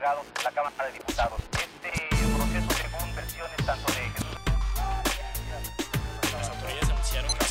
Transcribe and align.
otorgado 0.00 0.22
la 0.42 0.50
Cámara 0.52 0.86
de 0.86 0.92
Diputados. 0.92 1.40
Este 1.52 1.90
proceso, 2.34 2.70
según 2.70 3.14
versiones 3.14 3.56
tanto 3.66 3.92
de 3.92 3.98
Jesús... 3.98 4.36
Las 6.32 6.48
autoridades 6.48 6.90
anunciaron 6.90 7.30
que 7.36 7.44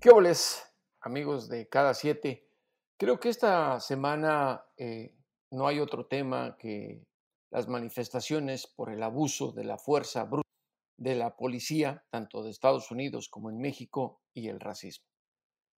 ¿Qué 0.00 0.10
oles, 0.10 0.62
amigos 1.00 1.48
de 1.48 1.68
cada 1.68 1.94
siete? 1.94 2.48
Creo 2.96 3.18
que 3.18 3.30
esta 3.30 3.80
semana 3.80 4.64
eh, 4.76 5.16
no 5.50 5.66
hay 5.66 5.80
otro 5.80 6.06
tema 6.06 6.56
que 6.58 7.04
las 7.50 7.66
manifestaciones 7.66 8.68
por 8.68 8.92
el 8.92 9.02
abuso 9.02 9.50
de 9.50 9.64
la 9.64 9.78
fuerza 9.78 10.22
bruta 10.24 10.48
de 10.96 11.16
la 11.16 11.36
policía, 11.36 12.04
tanto 12.10 12.44
de 12.44 12.50
Estados 12.50 12.92
Unidos 12.92 13.28
como 13.28 13.50
en 13.50 13.58
México, 13.58 14.20
y 14.32 14.48
el 14.48 14.60
racismo. 14.60 15.07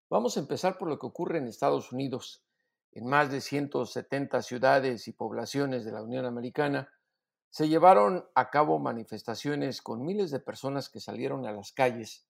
Vamos 0.09 0.37
a 0.37 0.39
empezar 0.39 0.79
por 0.79 0.89
lo 0.89 0.97
que 0.97 1.05
ocurre 1.05 1.37
en 1.37 1.45
Estados 1.45 1.91
Unidos. 1.91 2.43
En 2.91 3.05
más 3.05 3.29
de 3.31 3.41
170 3.41 4.41
ciudades 4.41 5.07
y 5.07 5.13
poblaciones 5.13 5.85
de 5.85 5.91
la 5.91 6.01
Unión 6.01 6.25
Americana 6.25 6.91
se 7.51 7.69
llevaron 7.69 8.27
a 8.33 8.49
cabo 8.49 8.79
manifestaciones 8.79 9.83
con 9.83 10.03
miles 10.03 10.31
de 10.31 10.39
personas 10.39 10.89
que 10.89 10.99
salieron 10.99 11.45
a 11.45 11.51
las 11.51 11.71
calles 11.73 12.27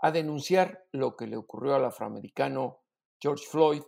a 0.00 0.10
denunciar 0.10 0.86
lo 0.92 1.16
que 1.16 1.26
le 1.26 1.38
ocurrió 1.38 1.74
al 1.74 1.86
afroamericano 1.86 2.82
George 3.18 3.46
Floyd 3.46 3.82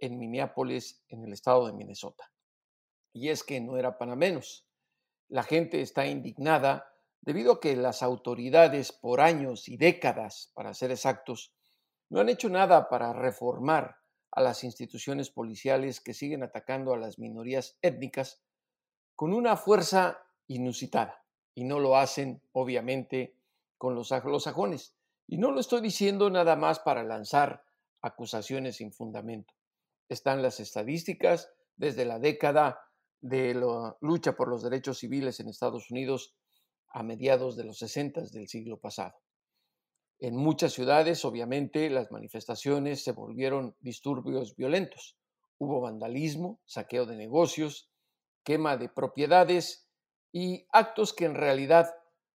en 0.00 0.18
Minneapolis, 0.18 1.04
en 1.08 1.22
el 1.24 1.32
estado 1.32 1.66
de 1.66 1.72
Minnesota. 1.72 2.32
Y 3.12 3.28
es 3.28 3.44
que 3.44 3.60
no 3.60 3.76
era 3.76 3.98
para 3.98 4.16
menos. 4.16 4.66
La 5.28 5.44
gente 5.44 5.80
está 5.80 6.06
indignada 6.06 6.92
debido 7.20 7.52
a 7.52 7.60
que 7.60 7.76
las 7.76 8.02
autoridades 8.02 8.90
por 8.90 9.20
años 9.20 9.68
y 9.68 9.76
décadas, 9.76 10.50
para 10.54 10.74
ser 10.74 10.90
exactos, 10.90 11.54
no 12.10 12.20
han 12.20 12.28
hecho 12.28 12.48
nada 12.48 12.88
para 12.88 13.12
reformar 13.12 13.96
a 14.32 14.42
las 14.42 14.64
instituciones 14.64 15.30
policiales 15.30 16.00
que 16.00 16.14
siguen 16.14 16.42
atacando 16.42 16.92
a 16.92 16.98
las 16.98 17.18
minorías 17.18 17.78
étnicas 17.82 18.42
con 19.14 19.32
una 19.32 19.56
fuerza 19.56 20.18
inusitada. 20.46 21.24
Y 21.54 21.64
no 21.64 21.78
lo 21.78 21.96
hacen, 21.96 22.42
obviamente, 22.52 23.36
con 23.76 23.94
los 23.94 24.08
sajones. 24.08 24.96
Y 25.26 25.38
no 25.38 25.52
lo 25.52 25.60
estoy 25.60 25.80
diciendo 25.80 26.30
nada 26.30 26.56
más 26.56 26.80
para 26.80 27.04
lanzar 27.04 27.64
acusaciones 28.02 28.76
sin 28.76 28.92
fundamento. 28.92 29.54
Están 30.08 30.42
las 30.42 30.58
estadísticas 30.58 31.52
desde 31.76 32.04
la 32.04 32.18
década 32.18 32.80
de 33.20 33.54
la 33.54 33.96
lucha 34.00 34.36
por 34.36 34.48
los 34.48 34.62
derechos 34.62 34.98
civiles 34.98 35.38
en 35.40 35.48
Estados 35.48 35.90
Unidos 35.90 36.34
a 36.88 37.02
mediados 37.02 37.56
de 37.56 37.64
los 37.64 37.78
60 37.78 38.22
del 38.32 38.48
siglo 38.48 38.80
pasado. 38.80 39.14
En 40.20 40.36
muchas 40.36 40.74
ciudades, 40.74 41.24
obviamente, 41.24 41.88
las 41.88 42.12
manifestaciones 42.12 43.02
se 43.02 43.12
volvieron 43.12 43.74
disturbios 43.80 44.54
violentos. 44.54 45.16
Hubo 45.56 45.80
vandalismo, 45.80 46.60
saqueo 46.66 47.06
de 47.06 47.16
negocios, 47.16 47.90
quema 48.44 48.76
de 48.76 48.90
propiedades 48.90 49.88
y 50.30 50.66
actos 50.72 51.14
que 51.14 51.24
en 51.24 51.34
realidad 51.34 51.94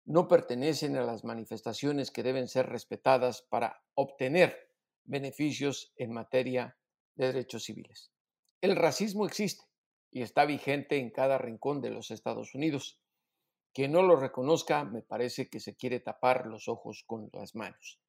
no 0.05 0.27
pertenecen 0.27 0.95
a 0.95 1.03
las 1.03 1.23
manifestaciones 1.23 2.11
que 2.11 2.21
deben 2.21 2.47
ser 2.47 2.67
respetadas 2.67 3.41
para 3.49 3.81
obtener 3.95 4.69
beneficios 5.03 5.91
en 5.95 6.13
materia 6.13 6.77
de 7.15 7.27
derechos 7.27 7.63
civiles. 7.63 8.11
El 8.61 8.75
racismo 8.75 9.25
existe 9.25 9.63
y 10.11 10.21
está 10.21 10.45
vigente 10.45 10.97
en 10.97 11.09
cada 11.09 11.39
rincón 11.39 11.81
de 11.81 11.89
los 11.89 12.11
Estados 12.11 12.53
Unidos. 12.53 13.00
Quien 13.73 13.93
no 13.93 14.01
lo 14.01 14.17
reconozca, 14.17 14.83
me 14.83 15.01
parece 15.01 15.49
que 15.49 15.59
se 15.59 15.75
quiere 15.75 15.99
tapar 15.99 16.45
los 16.45 16.67
ojos 16.67 17.03
con 17.07 17.29
las 17.31 17.55
manos. 17.55 17.99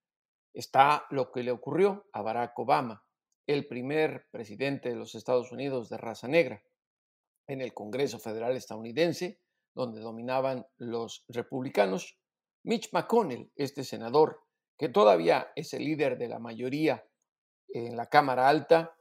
Está 0.52 1.06
lo 1.10 1.30
que 1.30 1.42
le 1.42 1.52
ocurrió 1.52 2.08
a 2.12 2.22
Barack 2.22 2.58
Obama, 2.58 3.04
el 3.46 3.66
primer 3.66 4.26
presidente 4.30 4.88
de 4.88 4.96
los 4.96 5.14
Estados 5.14 5.52
Unidos 5.52 5.88
de 5.88 5.98
raza 5.98 6.28
negra. 6.28 6.62
En 7.46 7.60
el 7.60 7.72
Congreso 7.74 8.18
Federal 8.18 8.56
estadounidense, 8.56 9.40
donde 9.74 10.00
dominaban 10.00 10.66
los 10.76 11.24
republicanos, 11.28 12.18
Mitch 12.64 12.92
McConnell, 12.92 13.50
este 13.56 13.84
senador, 13.84 14.40
que 14.76 14.88
todavía 14.88 15.52
es 15.56 15.72
el 15.74 15.84
líder 15.84 16.18
de 16.18 16.28
la 16.28 16.38
mayoría 16.38 17.06
en 17.68 17.96
la 17.96 18.06
Cámara 18.06 18.48
Alta, 18.48 18.96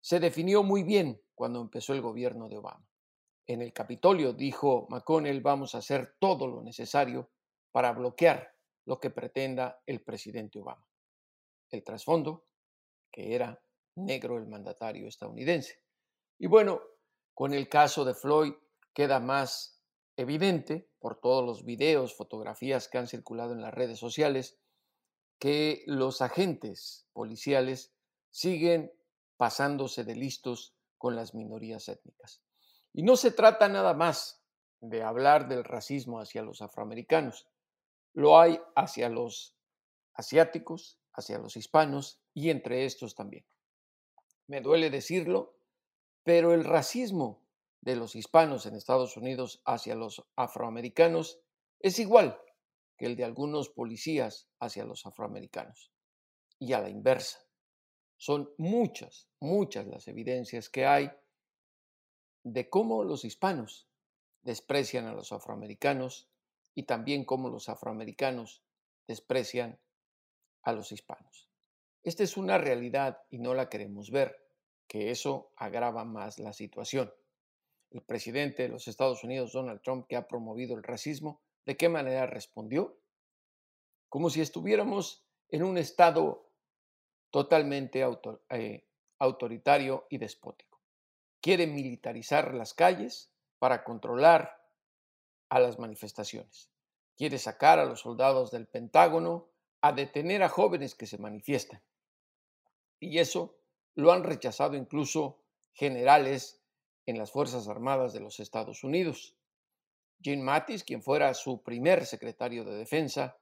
se 0.00 0.20
definió 0.20 0.62
muy 0.62 0.82
bien 0.82 1.20
cuando 1.34 1.60
empezó 1.60 1.92
el 1.92 2.00
gobierno 2.00 2.48
de 2.48 2.58
Obama. 2.58 2.86
En 3.46 3.62
el 3.62 3.72
Capitolio 3.72 4.32
dijo 4.32 4.86
McConnell, 4.90 5.40
vamos 5.40 5.74
a 5.74 5.78
hacer 5.78 6.16
todo 6.18 6.48
lo 6.48 6.62
necesario 6.62 7.30
para 7.70 7.92
bloquear 7.92 8.52
lo 8.86 8.98
que 8.98 9.10
pretenda 9.10 9.82
el 9.86 10.02
presidente 10.02 10.58
Obama. 10.58 10.86
El 11.70 11.84
trasfondo, 11.84 12.46
que 13.10 13.34
era 13.34 13.62
negro 13.96 14.36
el 14.38 14.46
mandatario 14.46 15.06
estadounidense. 15.06 15.80
Y 16.38 16.46
bueno, 16.46 16.80
con 17.34 17.54
el 17.54 17.68
caso 17.68 18.04
de 18.04 18.14
Floyd 18.14 18.52
queda 18.92 19.20
más 19.20 19.82
evidente 20.16 20.90
por 20.98 21.20
todos 21.20 21.44
los 21.44 21.64
videos, 21.64 22.16
fotografías 22.16 22.88
que 22.88 22.98
han 22.98 23.06
circulado 23.06 23.52
en 23.52 23.60
las 23.60 23.74
redes 23.74 23.98
sociales, 23.98 24.58
que 25.38 25.84
los 25.86 26.22
agentes 26.22 27.06
policiales 27.12 27.94
siguen 28.30 28.92
pasándose 29.36 30.04
de 30.04 30.16
listos 30.16 30.74
con 30.98 31.14
las 31.14 31.34
minorías 31.34 31.88
étnicas. 31.88 32.45
Y 32.96 33.02
no 33.02 33.16
se 33.16 33.30
trata 33.30 33.68
nada 33.68 33.92
más 33.92 34.42
de 34.80 35.02
hablar 35.02 35.48
del 35.48 35.64
racismo 35.64 36.18
hacia 36.18 36.40
los 36.40 36.62
afroamericanos, 36.62 37.46
lo 38.14 38.40
hay 38.40 38.58
hacia 38.74 39.10
los 39.10 39.54
asiáticos, 40.14 40.98
hacia 41.12 41.36
los 41.36 41.58
hispanos 41.58 42.22
y 42.32 42.48
entre 42.48 42.86
estos 42.86 43.14
también. 43.14 43.44
Me 44.46 44.62
duele 44.62 44.88
decirlo, 44.88 45.58
pero 46.22 46.54
el 46.54 46.64
racismo 46.64 47.46
de 47.82 47.96
los 47.96 48.16
hispanos 48.16 48.64
en 48.64 48.74
Estados 48.74 49.18
Unidos 49.18 49.60
hacia 49.66 49.94
los 49.94 50.24
afroamericanos 50.34 51.38
es 51.80 51.98
igual 51.98 52.40
que 52.96 53.04
el 53.04 53.16
de 53.16 53.24
algunos 53.24 53.68
policías 53.68 54.48
hacia 54.58 54.86
los 54.86 55.04
afroamericanos. 55.04 55.92
Y 56.58 56.72
a 56.72 56.80
la 56.80 56.88
inversa. 56.88 57.40
Son 58.16 58.54
muchas, 58.56 59.28
muchas 59.38 59.86
las 59.86 60.08
evidencias 60.08 60.70
que 60.70 60.86
hay 60.86 61.12
de 62.46 62.70
cómo 62.70 63.02
los 63.02 63.24
hispanos 63.24 63.88
desprecian 64.42 65.06
a 65.06 65.12
los 65.12 65.32
afroamericanos 65.32 66.30
y 66.76 66.84
también 66.84 67.24
cómo 67.24 67.48
los 67.48 67.68
afroamericanos 67.68 68.62
desprecian 69.08 69.80
a 70.62 70.72
los 70.72 70.92
hispanos. 70.92 71.50
Esta 72.04 72.22
es 72.22 72.36
una 72.36 72.56
realidad 72.56 73.18
y 73.30 73.38
no 73.38 73.52
la 73.52 73.68
queremos 73.68 74.12
ver, 74.12 74.46
que 74.86 75.10
eso 75.10 75.50
agrava 75.56 76.04
más 76.04 76.38
la 76.38 76.52
situación. 76.52 77.12
El 77.90 78.02
presidente 78.02 78.62
de 78.62 78.68
los 78.68 78.86
Estados 78.86 79.24
Unidos, 79.24 79.52
Donald 79.52 79.82
Trump, 79.82 80.06
que 80.06 80.14
ha 80.14 80.28
promovido 80.28 80.76
el 80.76 80.84
racismo, 80.84 81.42
¿de 81.64 81.76
qué 81.76 81.88
manera 81.88 82.26
respondió? 82.26 83.00
Como 84.08 84.30
si 84.30 84.40
estuviéramos 84.40 85.26
en 85.48 85.64
un 85.64 85.78
estado 85.78 86.48
totalmente 87.30 88.04
eh, 88.50 88.86
autoritario 89.18 90.06
y 90.10 90.18
despótico 90.18 90.65
quiere 91.46 91.68
militarizar 91.68 92.54
las 92.54 92.74
calles 92.74 93.30
para 93.60 93.84
controlar 93.84 94.68
a 95.48 95.60
las 95.60 95.78
manifestaciones. 95.78 96.72
Quiere 97.16 97.38
sacar 97.38 97.78
a 97.78 97.84
los 97.84 98.00
soldados 98.00 98.50
del 98.50 98.66
Pentágono 98.66 99.48
a 99.80 99.92
detener 99.92 100.42
a 100.42 100.48
jóvenes 100.48 100.96
que 100.96 101.06
se 101.06 101.18
manifiestan. 101.18 101.80
Y 102.98 103.20
eso 103.20 103.60
lo 103.94 104.10
han 104.10 104.24
rechazado 104.24 104.74
incluso 104.74 105.44
generales 105.72 106.64
en 107.06 107.16
las 107.16 107.30
Fuerzas 107.30 107.68
Armadas 107.68 108.12
de 108.12 108.18
los 108.18 108.40
Estados 108.40 108.82
Unidos. 108.82 109.36
Jim 110.20 110.40
Mattis, 110.40 110.82
quien 110.82 111.00
fuera 111.00 111.32
su 111.32 111.62
primer 111.62 112.06
secretario 112.06 112.64
de 112.64 112.74
Defensa, 112.74 113.38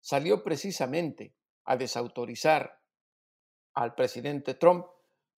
salió 0.00 0.44
precisamente 0.44 1.34
a 1.64 1.76
desautorizar 1.76 2.80
al 3.74 3.96
presidente 3.96 4.54
Trump 4.54 4.86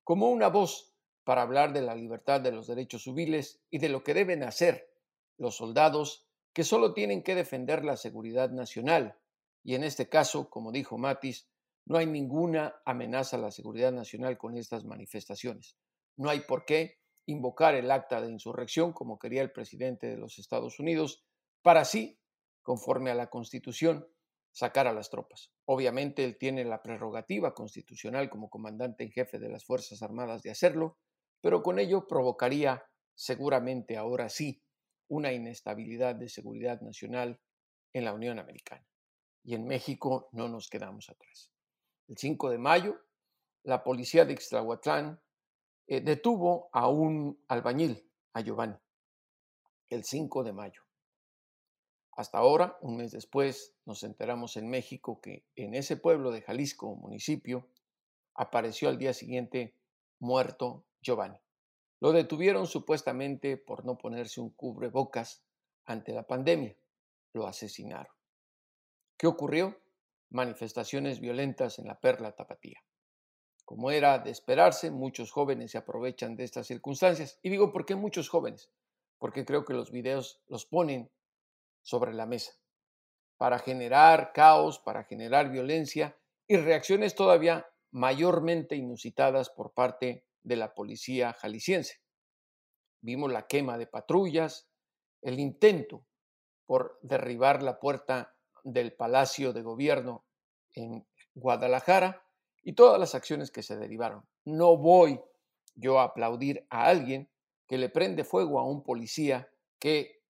como 0.04 0.28
una 0.28 0.48
voz 0.48 0.89
para 1.24 1.42
hablar 1.42 1.72
de 1.72 1.82
la 1.82 1.94
libertad 1.94 2.40
de 2.40 2.52
los 2.52 2.66
derechos 2.66 3.04
civiles 3.04 3.62
y 3.70 3.78
de 3.78 3.88
lo 3.88 4.02
que 4.02 4.14
deben 4.14 4.42
hacer 4.42 4.90
los 5.38 5.56
soldados 5.56 6.26
que 6.52 6.64
solo 6.64 6.92
tienen 6.92 7.22
que 7.22 7.34
defender 7.34 7.84
la 7.84 7.96
seguridad 7.96 8.50
nacional. 8.50 9.16
Y 9.62 9.74
en 9.74 9.84
este 9.84 10.08
caso, 10.08 10.50
como 10.50 10.72
dijo 10.72 10.98
Matis, 10.98 11.48
no 11.86 11.98
hay 11.98 12.06
ninguna 12.06 12.80
amenaza 12.84 13.36
a 13.36 13.40
la 13.40 13.50
seguridad 13.50 13.92
nacional 13.92 14.38
con 14.38 14.56
estas 14.56 14.84
manifestaciones. 14.84 15.76
No 16.16 16.28
hay 16.28 16.40
por 16.40 16.64
qué 16.64 16.98
invocar 17.26 17.74
el 17.74 17.90
acta 17.90 18.20
de 18.20 18.30
insurrección 18.30 18.92
como 18.92 19.18
quería 19.18 19.42
el 19.42 19.52
presidente 19.52 20.08
de 20.08 20.16
los 20.16 20.38
Estados 20.38 20.78
Unidos 20.78 21.24
para 21.62 21.80
así, 21.80 22.18
conforme 22.62 23.10
a 23.10 23.14
la 23.14 23.28
Constitución, 23.28 24.06
sacar 24.52 24.86
a 24.86 24.92
las 24.92 25.10
tropas. 25.10 25.52
Obviamente 25.64 26.24
él 26.24 26.36
tiene 26.36 26.64
la 26.64 26.82
prerrogativa 26.82 27.54
constitucional 27.54 28.28
como 28.28 28.50
comandante 28.50 29.04
en 29.04 29.12
jefe 29.12 29.38
de 29.38 29.48
las 29.48 29.64
Fuerzas 29.64 30.02
Armadas 30.02 30.42
de 30.42 30.50
hacerlo, 30.50 30.98
pero 31.40 31.62
con 31.62 31.78
ello 31.78 32.06
provocaría 32.06 32.84
seguramente 33.14 33.96
ahora 33.96 34.28
sí 34.28 34.62
una 35.08 35.32
inestabilidad 35.32 36.14
de 36.14 36.28
seguridad 36.28 36.80
nacional 36.80 37.40
en 37.92 38.04
la 38.04 38.14
Unión 38.14 38.38
Americana. 38.38 38.86
Y 39.42 39.54
en 39.54 39.66
México 39.66 40.28
no 40.32 40.48
nos 40.48 40.68
quedamos 40.68 41.08
atrás. 41.08 41.50
El 42.08 42.16
5 42.16 42.50
de 42.50 42.58
mayo 42.58 43.00
la 43.62 43.84
policía 43.84 44.24
de 44.24 44.32
Ixtlahuatlán 44.32 45.20
eh, 45.86 46.00
detuvo 46.00 46.70
a 46.72 46.88
un 46.88 47.42
albañil, 47.48 48.10
a 48.32 48.40
Giovanni, 48.40 48.76
el 49.88 50.04
5 50.04 50.44
de 50.44 50.52
mayo. 50.52 50.82
Hasta 52.12 52.38
ahora, 52.38 52.78
un 52.80 52.96
mes 52.96 53.12
después, 53.12 53.74
nos 53.86 54.02
enteramos 54.02 54.56
en 54.56 54.68
México 54.68 55.20
que 55.20 55.46
en 55.56 55.74
ese 55.74 55.96
pueblo 55.96 56.30
de 56.30 56.42
Jalisco, 56.42 56.94
municipio, 56.94 57.68
apareció 58.34 58.88
al 58.88 58.98
día 58.98 59.12
siguiente 59.14 59.76
muerto 60.18 60.84
Giovanni. 61.00 61.38
Lo 62.00 62.12
detuvieron 62.12 62.66
supuestamente 62.66 63.56
por 63.56 63.84
no 63.84 63.98
ponerse 63.98 64.40
un 64.40 64.50
cubrebocas 64.50 65.42
ante 65.84 66.12
la 66.12 66.26
pandemia. 66.26 66.76
Lo 67.32 67.46
asesinaron. 67.46 68.12
¿Qué 69.16 69.26
ocurrió? 69.26 69.78
Manifestaciones 70.30 71.20
violentas 71.20 71.78
en 71.78 71.86
la 71.86 72.00
Perla 72.00 72.32
Tapatía. 72.32 72.82
Como 73.64 73.90
era 73.90 74.18
de 74.18 74.30
esperarse, 74.30 74.90
muchos 74.90 75.30
jóvenes 75.30 75.72
se 75.72 75.78
aprovechan 75.78 76.36
de 76.36 76.44
estas 76.44 76.66
circunstancias. 76.66 77.38
Y 77.42 77.50
digo, 77.50 77.72
¿por 77.72 77.84
qué 77.84 77.94
muchos 77.94 78.28
jóvenes? 78.28 78.70
Porque 79.18 79.44
creo 79.44 79.64
que 79.64 79.74
los 79.74 79.92
videos 79.92 80.42
los 80.48 80.66
ponen 80.66 81.10
sobre 81.82 82.14
la 82.14 82.26
mesa 82.26 82.52
para 83.40 83.58
generar 83.58 84.32
caos, 84.34 84.78
para 84.78 85.04
generar 85.04 85.50
violencia 85.50 86.14
y 86.46 86.58
reacciones 86.58 87.14
todavía 87.14 87.66
mayormente 87.90 88.76
inusitadas 88.76 89.48
por 89.48 89.72
parte 89.72 90.26
de 90.42 90.56
la 90.56 90.74
policía 90.74 91.32
jalisciense. 91.32 92.00
Vimos 93.00 93.32
la 93.32 93.46
quema 93.46 93.78
de 93.78 93.86
patrullas, 93.86 94.68
el 95.22 95.38
intento 95.38 96.06
por 96.66 96.98
derribar 97.02 97.62
la 97.62 97.80
puerta 97.80 98.36
del 98.62 98.92
Palacio 98.94 99.52
de 99.52 99.62
Gobierno 99.62 100.24
en 100.74 101.06
Guadalajara 101.34 102.24
y 102.62 102.74
todas 102.74 102.98
las 103.00 103.14
acciones 103.14 103.50
que 103.50 103.62
se 103.62 103.76
derivaron. 103.76 104.26
No 104.44 104.76
voy 104.76 105.20
yo 105.74 105.98
a 105.98 106.04
aplaudir 106.04 106.66
a 106.70 106.86
alguien 106.86 107.30
que 107.66 107.78
le 107.78 107.88
prende 107.88 108.24
fuego 108.24 108.58
a 108.58 108.64
un 108.64 108.82
policía 108.82 109.50
que, 109.78 110.22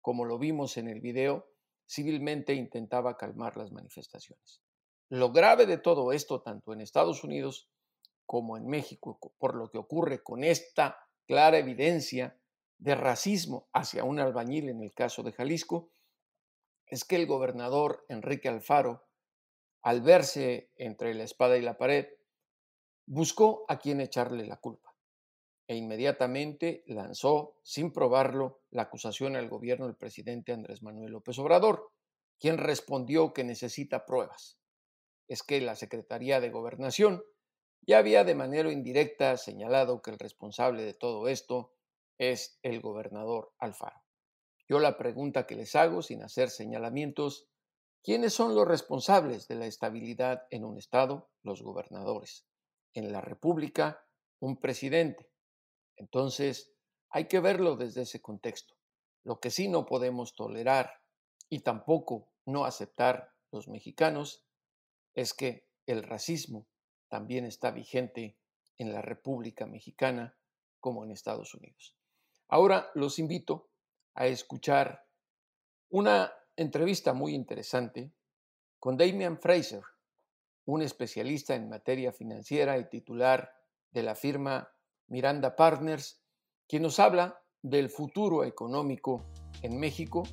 como 0.00 0.24
lo 0.24 0.38
vimos 0.38 0.76
en 0.76 0.88
el 0.88 1.00
video, 1.00 1.48
civilmente 1.86 2.54
intentaba 2.54 3.16
calmar 3.16 3.56
las 3.56 3.72
manifestaciones. 3.72 4.62
Lo 5.08 5.32
grave 5.32 5.66
de 5.66 5.78
todo 5.78 6.12
esto, 6.12 6.42
tanto 6.42 6.72
en 6.72 6.80
Estados 6.80 7.24
Unidos 7.24 7.68
como 8.26 8.56
en 8.56 8.66
México, 8.66 9.18
por 9.38 9.54
lo 9.54 9.70
que 9.70 9.78
ocurre 9.78 10.22
con 10.22 10.44
esta 10.44 10.98
clara 11.26 11.58
evidencia 11.58 12.38
de 12.78 12.94
racismo 12.94 13.68
hacia 13.72 14.04
un 14.04 14.20
albañil 14.20 14.68
en 14.68 14.82
el 14.82 14.92
caso 14.92 15.22
de 15.22 15.32
Jalisco, 15.32 15.90
es 16.86 17.04
que 17.04 17.16
el 17.16 17.26
gobernador 17.26 18.04
Enrique 18.08 18.48
Alfaro, 18.48 19.06
al 19.82 20.02
verse 20.02 20.70
entre 20.76 21.14
la 21.14 21.24
espada 21.24 21.56
y 21.56 21.62
la 21.62 21.78
pared, 21.78 22.08
buscó 23.06 23.64
a 23.68 23.78
quien 23.78 24.00
echarle 24.00 24.46
la 24.46 24.56
culpa 24.56 24.94
e 25.66 25.76
inmediatamente 25.76 26.84
lanzó, 26.86 27.56
sin 27.62 27.92
probarlo, 27.92 28.60
la 28.70 28.82
acusación 28.82 29.34
al 29.36 29.48
gobierno 29.48 29.86
del 29.86 29.96
presidente 29.96 30.52
Andrés 30.52 30.82
Manuel 30.82 31.12
López 31.12 31.38
Obrador, 31.38 31.90
quien 32.38 32.58
respondió 32.58 33.32
que 33.32 33.44
necesita 33.44 34.04
pruebas. 34.04 34.58
Es 35.26 35.42
que 35.42 35.60
la 35.60 35.74
Secretaría 35.74 36.40
de 36.40 36.50
Gobernación 36.50 37.24
ya 37.86 37.98
había 37.98 38.24
de 38.24 38.34
manera 38.34 38.72
indirecta 38.72 39.36
señalado 39.36 40.00
que 40.00 40.10
el 40.10 40.18
responsable 40.18 40.82
de 40.82 40.94
todo 40.94 41.28
esto 41.28 41.74
es 42.18 42.58
el 42.62 42.80
gobernador 42.80 43.52
Alfaro. 43.58 44.02
Yo 44.68 44.78
la 44.78 44.96
pregunta 44.96 45.46
que 45.46 45.56
les 45.56 45.74
hago, 45.74 46.00
sin 46.00 46.22
hacer 46.22 46.48
señalamientos, 46.48 47.48
¿quiénes 48.02 48.32
son 48.32 48.54
los 48.54 48.66
responsables 48.66 49.48
de 49.48 49.56
la 49.56 49.66
estabilidad 49.66 50.46
en 50.50 50.64
un 50.64 50.78
Estado? 50.78 51.28
Los 51.42 51.62
gobernadores. 51.62 52.46
En 52.94 53.12
la 53.12 53.20
República, 53.20 54.06
un 54.40 54.58
presidente. 54.58 55.30
Entonces, 55.96 56.72
hay 57.10 57.28
que 57.28 57.40
verlo 57.40 57.76
desde 57.76 58.02
ese 58.02 58.22
contexto. 58.22 58.74
Lo 59.22 59.40
que 59.40 59.50
sí 59.50 59.68
no 59.68 59.84
podemos 59.84 60.34
tolerar 60.34 61.00
y 61.50 61.60
tampoco 61.60 62.30
no 62.46 62.64
aceptar 62.64 63.34
los 63.50 63.68
mexicanos 63.68 64.46
es 65.14 65.34
que 65.34 65.68
el 65.86 66.02
racismo 66.02 66.66
también 67.08 67.44
está 67.44 67.70
vigente 67.70 68.36
en 68.78 68.92
la 68.92 69.02
República 69.02 69.66
Mexicana 69.66 70.36
como 70.80 71.04
en 71.04 71.10
Estados 71.10 71.54
Unidos. 71.54 71.96
Ahora 72.48 72.90
los 72.94 73.18
invito 73.18 73.70
a 74.14 74.26
escuchar 74.26 75.06
una 75.90 76.32
entrevista 76.56 77.12
muy 77.12 77.34
interesante 77.34 78.12
con 78.78 78.96
Damian 78.96 79.38
Fraser, 79.38 79.82
un 80.66 80.82
especialista 80.82 81.54
en 81.54 81.68
materia 81.68 82.12
financiera 82.12 82.78
y 82.78 82.88
titular 82.88 83.52
de 83.90 84.02
la 84.02 84.14
firma 84.14 84.68
Miranda 85.06 85.56
Partners, 85.56 86.22
quien 86.68 86.82
nos 86.82 86.98
habla 86.98 87.40
del 87.62 87.88
futuro 87.88 88.44
económico 88.44 89.24
en 89.62 89.78
México 89.78 90.24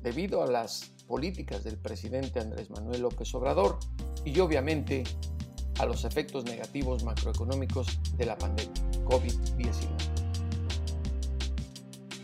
debido 0.00 0.42
a 0.42 0.46
las 0.46 0.90
políticas 1.06 1.64
del 1.64 1.78
presidente 1.78 2.40
Andrés 2.40 2.70
Manuel 2.70 3.02
López 3.02 3.34
Obrador 3.34 3.78
y 4.24 4.38
obviamente 4.40 5.04
a 5.80 5.86
los 5.86 6.04
efectos 6.04 6.44
negativos 6.44 7.04
macroeconómicos 7.04 7.98
de 8.18 8.26
la 8.26 8.36
pandemia 8.36 8.82
COVID-19. 9.06 9.96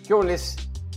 ¿Qué 0.07 0.13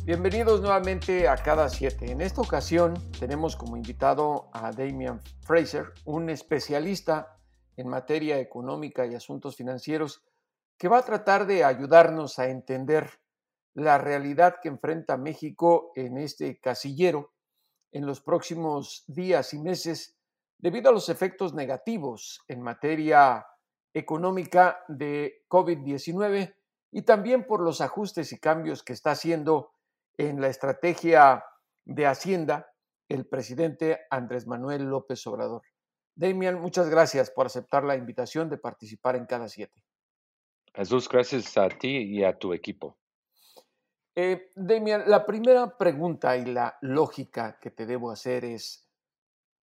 Bienvenidos 0.03 0.59
nuevamente 0.59 1.29
a 1.29 1.37
Cada 1.37 1.69
Siete. 1.69 2.11
En 2.11 2.19
esta 2.19 2.41
ocasión 2.41 2.95
tenemos 3.17 3.55
como 3.55 3.77
invitado 3.77 4.49
a 4.51 4.73
Damian 4.73 5.21
Fraser, 5.39 5.93
un 6.03 6.29
especialista 6.29 7.39
en 7.77 7.87
materia 7.87 8.37
económica 8.39 9.05
y 9.05 9.15
asuntos 9.15 9.55
financieros, 9.55 10.21
que 10.77 10.89
va 10.89 10.97
a 10.97 11.05
tratar 11.05 11.47
de 11.47 11.63
ayudarnos 11.63 12.39
a 12.39 12.49
entender 12.49 13.21
la 13.73 13.97
realidad 13.97 14.55
que 14.61 14.67
enfrenta 14.67 15.15
México 15.15 15.93
en 15.95 16.17
este 16.17 16.59
casillero 16.59 17.31
en 17.93 18.05
los 18.05 18.19
próximos 18.19 19.05
días 19.07 19.53
y 19.53 19.59
meses 19.59 20.18
debido 20.59 20.89
a 20.89 20.93
los 20.93 21.09
efectos 21.09 21.53
negativos 21.53 22.41
en 22.47 22.61
materia 22.61 23.47
económica 23.93 24.83
de 24.87 25.45
COVID-19 25.49 26.53
y 26.91 27.01
también 27.03 27.45
por 27.45 27.61
los 27.61 27.81
ajustes 27.81 28.31
y 28.33 28.39
cambios 28.39 28.83
que 28.83 28.93
está 28.93 29.11
haciendo 29.11 29.71
en 30.17 30.41
la 30.41 30.47
estrategia 30.47 31.43
de 31.85 32.05
Hacienda 32.05 32.71
el 33.07 33.25
presidente 33.25 34.01
Andrés 34.11 34.45
Manuel 34.45 34.83
López 34.83 35.25
Obrador. 35.25 35.63
Damian, 36.15 36.59
muchas 36.59 36.89
gracias 36.89 37.31
por 37.31 37.45
aceptar 37.45 37.83
la 37.83 37.95
invitación 37.95 38.49
de 38.49 38.57
participar 38.57 39.15
en 39.15 39.25
cada 39.25 39.47
siete. 39.47 39.83
Jesús, 40.73 41.09
gracias 41.09 41.57
a 41.57 41.69
ti 41.69 41.97
y 41.97 42.23
a 42.23 42.37
tu 42.37 42.53
equipo. 42.53 42.97
Eh, 44.15 44.51
Demian, 44.55 45.03
la 45.07 45.25
primera 45.25 45.77
pregunta 45.77 46.35
y 46.35 46.45
la 46.45 46.77
lógica 46.81 47.57
que 47.59 47.71
te 47.71 47.85
debo 47.85 48.11
hacer 48.11 48.43
es, 48.43 48.88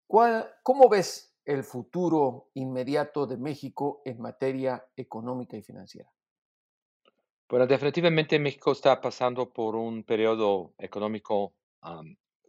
¿cómo 0.07 0.89
ves 0.89 1.35
el 1.45 1.63
futuro 1.63 2.49
inmediato 2.55 3.25
de 3.25 3.37
México 3.37 4.01
en 4.05 4.21
materia 4.21 4.85
económica 4.95 5.57
y 5.57 5.61
financiera? 5.61 6.09
Bueno, 7.49 7.65
definitivamente 7.65 8.39
México 8.39 8.73
está 8.73 8.99
pasando 8.99 9.53
por 9.53 9.75
un 9.75 10.03
periodo 10.03 10.73
económico 10.77 11.53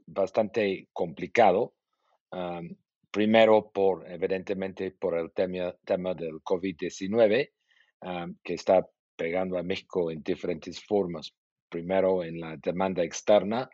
bastante 0.07 0.88
complicado. 0.93 1.75
primero, 3.11 3.71
por, 3.71 4.11
evidentemente, 4.11 4.91
por 4.91 5.17
el 5.17 5.33
tema, 5.33 5.75
tema 5.85 6.15
del 6.15 6.43
COVID-19 6.43 7.50
que 8.43 8.55
está 8.55 8.88
pegando 9.17 9.59
a 9.59 9.62
México 9.62 10.11
en 10.11 10.23
diferentes 10.23 10.85
formas. 10.85 11.33
Primero, 11.69 12.23
en 12.25 12.41
la 12.41 12.57
demanda 12.57 13.03
externa, 13.03 13.69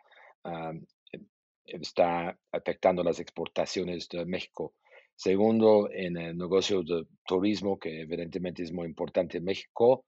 está 1.65 2.37
afectando 2.51 3.03
las 3.03 3.19
exportaciones 3.19 4.07
de 4.09 4.25
México. 4.25 4.73
Segundo, 5.15 5.89
en 5.91 6.17
el 6.17 6.37
negocio 6.37 6.83
de 6.83 7.05
turismo, 7.25 7.79
que 7.79 8.01
evidentemente 8.01 8.63
es 8.63 8.71
muy 8.71 8.87
importante 8.87 9.37
en 9.37 9.45
México, 9.45 10.05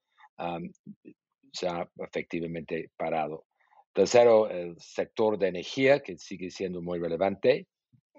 se 1.52 1.68
ha 1.68 1.90
efectivamente 1.98 2.92
parado. 2.98 3.46
Tercero, 3.94 4.50
el 4.50 4.80
sector 4.80 5.40
de 5.40 5.48
energía, 5.48 6.02
que 6.02 6.18
sigue 6.18 6.52
siendo 6.52 6.82
muy 6.82 7.00
relevante, 7.00 7.68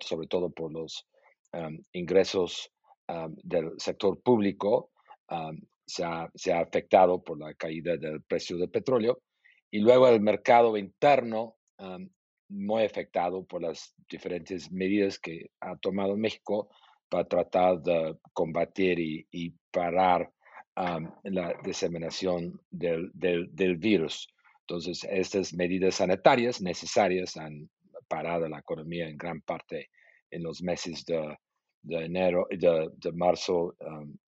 sobre 0.01 0.27
todo 0.27 0.51
por 0.51 0.73
los 0.73 1.07
ingresos 1.93 2.71
del 3.43 3.73
sector 3.79 4.21
público 4.23 4.91
se 5.87 6.05
ha, 6.05 6.61
afectado 6.61 7.23
por 7.23 7.39
la 7.39 7.55
caída 7.55 7.97
del 7.97 8.23
precio 8.23 8.59
del 8.59 8.71
petróleo 8.71 9.21
y 9.71 9.81
luego 9.81 10.09
el 10.09 10.21
mercado 10.21 10.77
interno 10.77 11.57
muy 12.49 12.85
afectado 12.85 13.45
por 13.45 13.63
las 13.63 13.95
diferentes 14.09 14.71
medidas 14.71 15.19
que 15.19 15.51
ha 15.61 15.77
tomado 15.77 16.17
México 16.17 16.69
para 17.09 17.25
tratar 17.25 17.81
de 17.83 18.17
combatir 18.33 18.99
y, 18.99 19.55
parar 19.71 20.31
la 21.25 21.55
diseminación 21.63 22.61
del, 22.71 23.11
del, 23.15 23.77
virus. 23.77 24.29
Entonces, 24.61 25.07
estas 25.11 25.53
medidas 25.53 25.97
sanitarias 25.97 26.61
necesarias 26.61 27.37
han 27.37 27.69
parado 28.09 28.49
la 28.49 28.61
economía 28.61 29.09
en 29.09 29.17
gran 29.17 29.41
parte 29.43 29.91
en 30.31 30.43
los 30.43 30.63
meses 30.63 31.05
de, 31.05 31.37
de 31.83 32.05
enero, 32.05 32.47
de, 32.51 32.91
de 32.97 33.13
marzo 33.13 33.77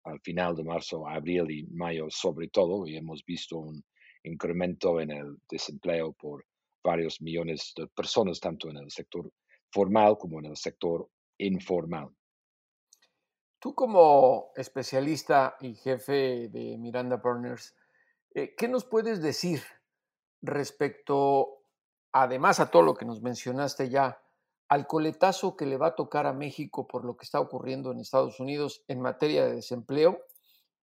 al 0.04 0.20
final 0.20 0.54
de 0.54 0.64
marzo, 0.64 1.08
abril 1.08 1.50
y 1.50 1.64
mayo 1.66 2.06
sobre 2.10 2.48
todo, 2.48 2.86
y 2.86 2.96
hemos 2.96 3.24
visto 3.24 3.58
un 3.58 3.82
incremento 4.22 5.00
en 5.00 5.10
el 5.10 5.36
desempleo 5.50 6.12
por 6.12 6.44
varios 6.84 7.20
millones 7.20 7.72
de 7.76 7.86
personas, 7.88 8.38
tanto 8.38 8.68
en 8.68 8.76
el 8.76 8.90
sector 8.90 9.32
formal 9.72 10.18
como 10.18 10.38
en 10.38 10.46
el 10.46 10.56
sector 10.56 11.08
informal. 11.38 12.10
Tú 13.58 13.74
como 13.74 14.52
especialista 14.54 15.56
y 15.60 15.74
jefe 15.74 16.48
de 16.48 16.76
Miranda 16.78 17.20
Partners, 17.20 17.74
eh, 18.34 18.54
¿qué 18.56 18.68
nos 18.68 18.84
puedes 18.84 19.22
decir 19.22 19.62
respecto, 20.44 21.62
además 22.12 22.60
a 22.60 22.70
todo 22.70 22.82
lo 22.82 22.94
que 22.94 23.06
nos 23.06 23.22
mencionaste 23.22 23.88
ya, 23.88 24.20
al 24.68 24.86
coletazo 24.86 25.56
que 25.56 25.66
le 25.66 25.76
va 25.76 25.88
a 25.88 25.94
tocar 25.94 26.26
a 26.26 26.32
México 26.32 26.86
por 26.86 27.04
lo 27.04 27.16
que 27.16 27.24
está 27.24 27.40
ocurriendo 27.40 27.92
en 27.92 28.00
Estados 28.00 28.40
Unidos 28.40 28.84
en 28.88 29.00
materia 29.00 29.44
de 29.44 29.54
desempleo 29.54 30.20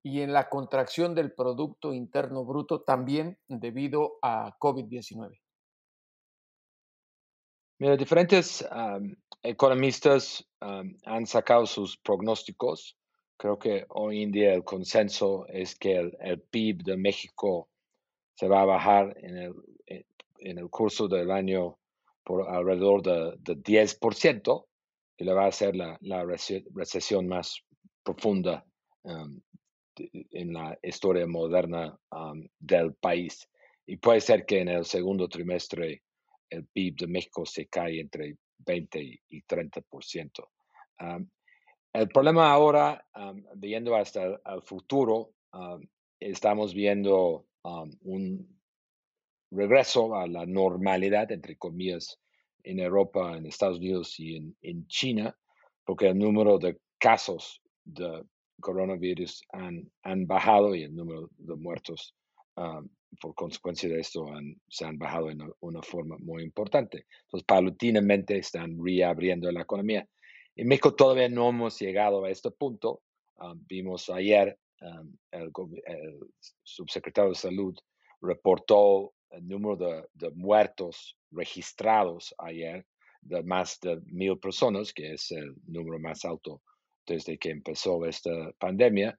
y 0.03 0.21
en 0.21 0.33
la 0.33 0.49
contracción 0.49 1.13
del 1.13 1.33
Producto 1.33 1.93
Interno 1.93 2.45
Bruto 2.45 2.81
también 2.81 3.37
debido 3.47 4.17
a 4.21 4.57
COVID-19? 4.59 5.40
Mira, 7.81 7.97
diferentes 7.97 8.63
economistas 9.41 10.47
han 10.59 11.25
sacado 11.25 11.65
sus 11.65 11.97
pronósticos. 11.97 12.95
Creo 13.37 13.57
que 13.57 13.87
hoy 13.89 14.21
en 14.21 14.31
día 14.31 14.53
el 14.53 14.63
consenso 14.63 15.47
es 15.47 15.75
que 15.79 15.95
el, 15.95 16.41
PIB 16.41 16.83
de 16.83 16.95
México 16.95 17.69
se 18.35 18.47
va 18.47 18.61
a 18.61 18.65
bajar 18.65 19.17
en 19.17 19.35
el, 19.35 19.53
eh, 19.87 20.05
en 20.37 20.59
el 20.59 20.69
curso 20.69 21.07
del 21.07 21.31
año 21.31 21.79
por 22.23 22.47
alrededor 22.47 23.01
de, 23.01 23.33
de 23.39 23.57
10%, 23.57 24.67
que 25.17 25.25
le 25.25 25.33
va 25.33 25.47
a 25.47 25.51
ser 25.51 25.75
la, 25.75 25.97
la 26.01 26.23
recesión 26.23 27.27
más 27.27 27.63
profunda 28.03 28.63
en 29.03 30.53
la 30.53 30.77
historia 30.83 31.25
moderna 31.25 31.97
del 32.59 32.93
país. 32.93 33.49
Y 33.87 33.97
puede 33.97 34.21
ser 34.21 34.45
que 34.45 34.59
en 34.59 34.67
el 34.67 34.85
segundo 34.85 35.27
trimestre 35.27 36.03
el 36.51 36.67
PIB 36.67 36.95
de 36.97 37.07
México 37.07 37.45
se 37.45 37.67
cae 37.67 37.99
entre 37.99 38.37
20 38.59 39.21
y 39.29 39.41
30%. 39.43 40.47
el 41.93 42.09
problema 42.09 42.51
ahora, 42.51 43.03
viendo 43.55 43.95
hasta 43.95 44.25
el, 44.25 44.61
futuro, 44.63 45.33
estamos 46.19 46.73
viendo 46.73 47.47
un 48.01 48.61
regreso 49.49 50.15
a 50.15 50.27
la 50.27 50.45
normalidad, 50.45 51.31
entre 51.31 51.57
comillas, 51.57 52.19
en 52.63 52.79
Europa, 52.79 53.35
en 53.35 53.47
Estados 53.47 53.79
Unidos 53.79 54.19
y 54.19 54.35
en, 54.35 54.55
en 54.61 54.85
China, 54.87 55.35
porque 55.83 56.09
el 56.09 56.17
número 56.17 56.59
de 56.59 56.79
casos 56.99 57.61
de 57.83 58.23
coronavirus 58.61 59.43
han, 59.51 59.91
han 60.03 60.27
bajado 60.27 60.75
y 60.75 60.83
el 60.83 60.95
número 60.95 61.29
de 61.37 61.55
muertos 61.55 62.15
por 63.19 63.35
consecuencia 63.35 63.89
de 63.89 63.99
esto 63.99 64.25
se 64.67 64.85
han 64.85 64.97
bajado 64.97 65.29
en 65.29 65.39
una, 65.59 65.81
forma 65.81 66.17
muy 66.19 66.43
importante. 66.43 67.05
Entonces, 67.23 67.45
paulatinamente 67.45 68.37
están 68.37 68.77
reabriendo 68.83 69.51
la 69.51 69.61
economía. 69.61 70.07
En 70.55 70.67
México 70.67 70.95
todavía 70.95 71.29
no 71.29 71.49
hemos 71.49 71.79
llegado 71.79 72.23
a 72.23 72.29
este 72.29 72.51
punto. 72.51 73.01
vimos 73.67 74.09
ayer 74.09 74.57
el, 75.31 75.51
subsecretario 76.63 77.29
de 77.29 77.35
Salud 77.35 77.77
reportó 78.21 79.13
el 79.29 79.47
número 79.47 79.75
de, 79.77 80.03
de, 80.13 80.31
muertos 80.31 81.17
registrados 81.31 82.33
ayer 82.37 82.85
de 83.21 83.43
más 83.43 83.79
de 83.81 83.99
mil 84.05 84.37
personas, 84.39 84.93
que 84.93 85.13
es 85.13 85.31
el 85.31 85.53
número 85.67 85.99
más 85.99 86.25
alto 86.25 86.61
desde 87.05 87.37
que 87.37 87.49
empezó 87.49 88.05
esta 88.05 88.31
pandemia. 88.59 89.17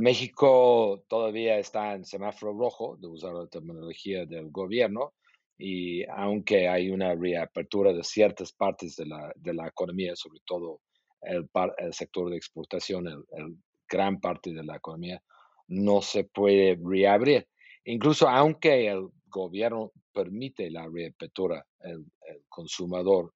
México 0.00 1.04
todavía 1.08 1.58
está 1.58 1.94
en 1.94 2.04
semáforo 2.04 2.56
rojo, 2.56 2.96
de 2.96 3.08
usar 3.08 3.34
la 3.34 3.46
terminología 3.46 4.26
del 4.26 4.50
gobierno, 4.50 5.14
y 5.58 6.04
aunque 6.08 6.68
hay 6.68 6.90
una 6.90 7.14
reapertura 7.14 7.92
de 7.92 8.02
ciertas 8.02 8.52
partes 8.52 8.96
de 8.96 9.06
la, 9.06 9.32
de 9.36 9.54
la 9.54 9.68
economía, 9.68 10.16
sobre 10.16 10.40
todo 10.44 10.80
el, 11.20 11.48
el 11.78 11.92
sector 11.92 12.30
de 12.30 12.36
exportación, 12.36 13.06
el, 13.06 13.56
gran 13.88 14.20
parte 14.20 14.54
de 14.54 14.64
la 14.64 14.76
economía, 14.76 15.22
no 15.68 16.00
se 16.00 16.24
puede 16.24 16.78
reabrir. 16.82 17.46
Incluso 17.84 18.26
aunque 18.26 18.88
el 18.88 19.08
gobierno 19.26 19.92
permite 20.12 20.70
la 20.70 20.88
reapertura, 20.88 21.66
el, 21.80 22.06
el 22.26 22.42
consumidor 22.48 23.34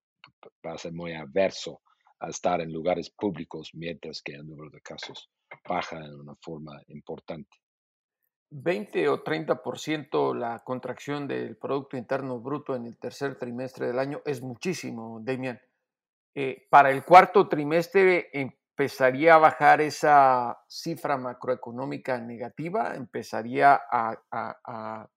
va 0.64 0.72
a 0.72 0.78
ser 0.78 0.92
muy 0.92 1.12
averso 1.12 1.82
a 2.20 2.28
estar 2.28 2.60
en 2.60 2.72
lugares 2.72 3.10
públicos 3.10 3.70
mientras 3.74 4.22
que 4.22 4.34
el 4.34 4.46
número 4.46 4.70
de 4.70 4.80
casos 4.80 5.30
baja 5.68 5.98
en 5.98 6.14
una 6.14 6.34
forma 6.36 6.80
importante. 6.88 7.56
20 8.50 9.08
o 9.08 9.24
30% 9.24 10.34
la 10.34 10.62
contracción 10.64 11.26
del 11.26 11.56
Producto 11.56 11.96
Interno 11.96 12.40
Bruto 12.40 12.76
en 12.76 12.86
el 12.86 12.96
tercer 12.96 13.36
trimestre 13.38 13.88
del 13.88 13.98
año 13.98 14.22
es 14.24 14.40
muchísimo, 14.40 15.20
Damian. 15.22 15.60
Eh, 16.34 16.66
para 16.70 16.90
el 16.90 17.04
cuarto 17.04 17.48
trimestre 17.48 18.30
empezaría 18.32 19.34
a 19.34 19.38
bajar 19.38 19.80
esa 19.80 20.58
cifra 20.68 21.16
macroeconómica 21.16 22.20
negativa, 22.20 22.94
empezaría 22.94 23.80
a, 23.90 25.08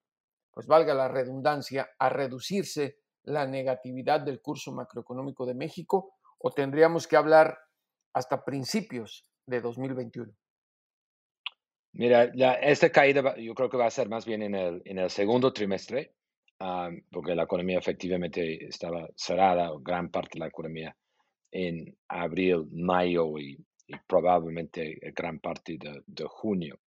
pues 0.52 0.66
valga 0.66 0.94
la 0.94 1.08
redundancia, 1.08 1.90
a 2.00 2.10
reducirse 2.10 3.00
la 3.24 3.46
negatividad 3.46 4.22
del 4.22 4.42
curso 4.42 4.72
macroeconómico 4.72 5.46
de 5.46 5.54
México 5.54 6.19
o 6.40 6.52
tendríamos 6.52 7.08
que 7.08 7.16
hablar 7.16 7.58
hasta 8.14 8.44
principios 8.44 9.26
de 9.46 9.62
2021? 9.62 10.34
Mira, 11.94 12.26
esta 12.62 12.92
caída 12.92 13.36
yo 13.38 13.54
creo 13.56 13.70
que 13.70 13.78
va 13.78 13.88
a 13.88 13.92
ser 13.92 14.10
más 14.10 14.26
bien 14.26 14.44
en 14.44 14.56
el, 14.56 14.82
en 14.86 15.00
el 15.00 15.10
segundo 15.10 15.52
trimestre, 15.52 16.14
porque 17.12 17.36
la 17.36 17.44
economía 17.44 17.80
efectivamente 17.80 18.66
estaba 18.68 19.08
cerrada, 19.16 19.72
gran 19.82 20.10
parte 20.10 20.32
de 20.34 20.40
la 20.40 20.48
economía, 20.48 20.96
en 21.52 21.98
abril, 22.08 22.68
mayo 22.72 23.38
y, 23.40 23.58
probablemente 24.08 25.00
gran 25.16 25.40
parte 25.40 25.80
de, 25.80 26.26
junio. 26.26 26.80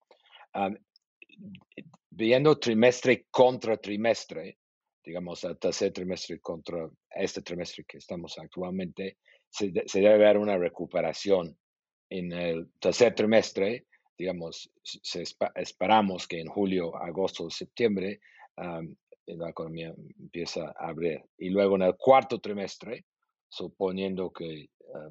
viendo 2.11 2.59
trimestre 2.59 3.25
contra 3.31 3.77
trimestre, 3.77 4.59
digamos, 5.03 5.43
el 5.45 5.57
tercer 5.57 5.91
trimestre 5.93 6.39
contra 6.39 6.87
este 7.09 7.41
trimestre 7.41 7.85
que 7.87 7.97
estamos 7.97 8.37
actualmente, 8.37 9.17
se, 9.51 9.71
se 9.85 9.99
debe 10.01 10.17
ver 10.17 10.37
una 10.37 10.57
recuperación 10.57 11.57
en 12.09 12.31
el 12.31 12.71
tercer 12.79 13.15
trimestre, 13.15 13.85
digamos, 14.17 14.71
esperamos 15.55 16.27
que 16.27 16.41
en 16.41 16.47
julio, 16.47 16.95
agosto, 16.95 17.49
septiembre 17.49 18.19
la 19.25 19.49
economía 19.49 19.93
empieza 20.19 20.73
a 20.77 20.89
abrir. 20.89 21.23
Y 21.37 21.49
luego 21.49 21.75
en 21.75 21.83
el 21.83 21.95
cuarto 21.95 22.39
trimestre, 22.39 23.05
suponiendo 23.47 24.31
que 24.31 24.69
ah, 24.93 25.09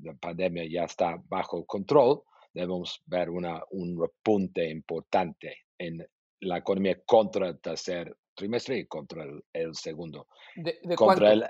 la 0.00 0.14
pandemia 0.14 0.66
ya 0.68 0.84
está 0.84 1.22
bajo 1.28 1.64
control, 1.66 2.22
debemos 2.52 3.02
ver 3.06 3.30
una, 3.30 3.62
un 3.70 4.00
repunte 4.00 4.68
importante 4.68 5.56
en 5.78 6.06
la 6.40 6.58
economía 6.58 7.00
contra 7.04 7.48
el 7.48 7.60
tercer 7.60 8.16
trimestre 8.34 8.78
y 8.78 8.86
contra 8.86 9.24
el, 9.52 9.74
segundo. 9.74 10.26
¿De, 10.56 10.80
contra 10.96 11.32
el, 11.32 11.44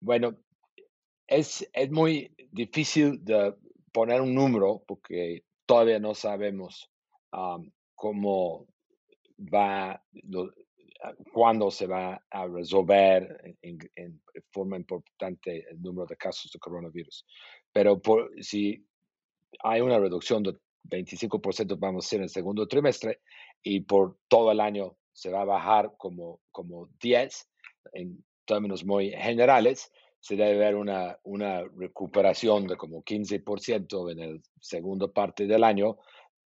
bueno, 0.00 0.36
es, 1.26 1.68
es 1.72 1.90
muy 1.90 2.34
difícil 2.50 3.24
de 3.24 3.54
poner 3.92 4.20
un 4.20 4.34
número 4.34 4.82
porque 4.86 5.44
todavía 5.66 5.98
no 5.98 6.14
sabemos 6.14 6.90
cómo 7.94 8.66
va, 9.38 10.02
cuándo 11.32 11.70
se 11.70 11.86
va 11.86 12.22
a 12.30 12.46
resolver 12.46 13.56
en, 13.62 14.22
forma 14.50 14.76
importante 14.76 15.64
el 15.70 15.80
número 15.80 16.06
de 16.06 16.16
casos 16.16 16.50
de 16.50 16.58
coronavirus. 16.58 17.24
Pero 17.72 18.00
por, 18.00 18.30
si 18.42 18.84
hay 19.62 19.80
una 19.80 19.98
reducción 19.98 20.42
de 20.42 20.58
25%, 20.84 21.78
vamos 21.78 22.04
a 22.04 22.06
decir, 22.06 22.16
en 22.18 22.24
el 22.24 22.30
segundo 22.30 22.66
trimestre, 22.66 23.20
y 23.62 23.80
por 23.80 24.18
todo 24.28 24.50
el 24.50 24.60
año 24.60 24.96
se 25.12 25.30
va 25.30 25.42
a 25.42 25.44
bajar 25.44 25.92
como, 25.96 26.40
como 26.50 26.88
10 27.00 27.48
en 27.92 28.24
términos 28.50 28.84
muy 28.84 29.10
generales, 29.10 29.92
se 30.18 30.36
debe 30.36 30.58
ver 30.58 30.74
una, 30.74 31.18
una 31.22 31.62
recuperación 31.76 32.66
de 32.66 32.76
como 32.76 33.02
15% 33.02 34.12
en 34.12 34.18
el 34.18 34.42
segundo 34.60 35.12
parte 35.12 35.46
del 35.46 35.64
año 35.64 35.96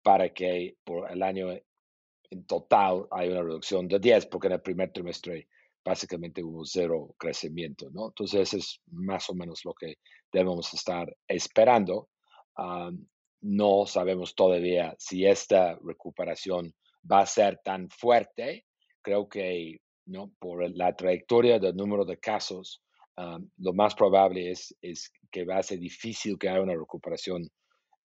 para 0.03 0.31
que 0.31 0.77
por 0.83 1.11
el 1.11 1.23
año 1.23 1.53
en 2.31 2.47
total 2.47 3.07
hay 3.11 3.29
una 3.29 3.43
reducción 3.43 3.87
de 3.87 3.99
10, 3.99 4.27
porque 4.27 4.47
en 4.47 4.55
el 4.55 4.63
primer 4.63 4.93
trimestre 4.93 5.49
básicamente 5.85 6.43
hubo 6.43 6.65
cero 6.65 7.15
crecimiento, 7.19 7.91
¿no? 7.91 8.09
Entonces 8.09 8.55
es 8.55 8.81
más 8.87 9.29
o 9.31 9.35
menos 9.35 9.65
lo 9.65 9.75
que 9.75 9.97
debemos 10.33 10.73
estar 10.75 11.15
esperando. 11.29 12.09
no 13.43 13.87
sabemos 13.87 14.35
todavía 14.35 14.95
si 14.99 15.25
esta 15.27 15.79
recuperación 15.83 16.75
va 17.11 17.21
a 17.21 17.27
ser 17.27 17.59
tan 17.65 17.89
fuerte. 17.89 18.67
Creo 19.03 19.29
que, 19.29 19.81
¿no? 20.11 20.31
Por 20.39 20.69
la 20.77 20.95
trayectoria 20.95 21.59
del 21.59 21.77
número 21.77 22.05
de 22.05 22.19
casos, 22.19 22.83
lo 23.59 23.73
más 23.73 23.95
probable 23.95 24.51
es, 24.51 24.75
es, 24.81 25.13
que 25.31 25.45
va 25.45 25.59
a 25.59 25.63
ser 25.63 25.79
difícil 25.79 26.39
que 26.39 26.49
haya 26.49 26.63
una 26.63 26.75
recuperación 26.75 27.49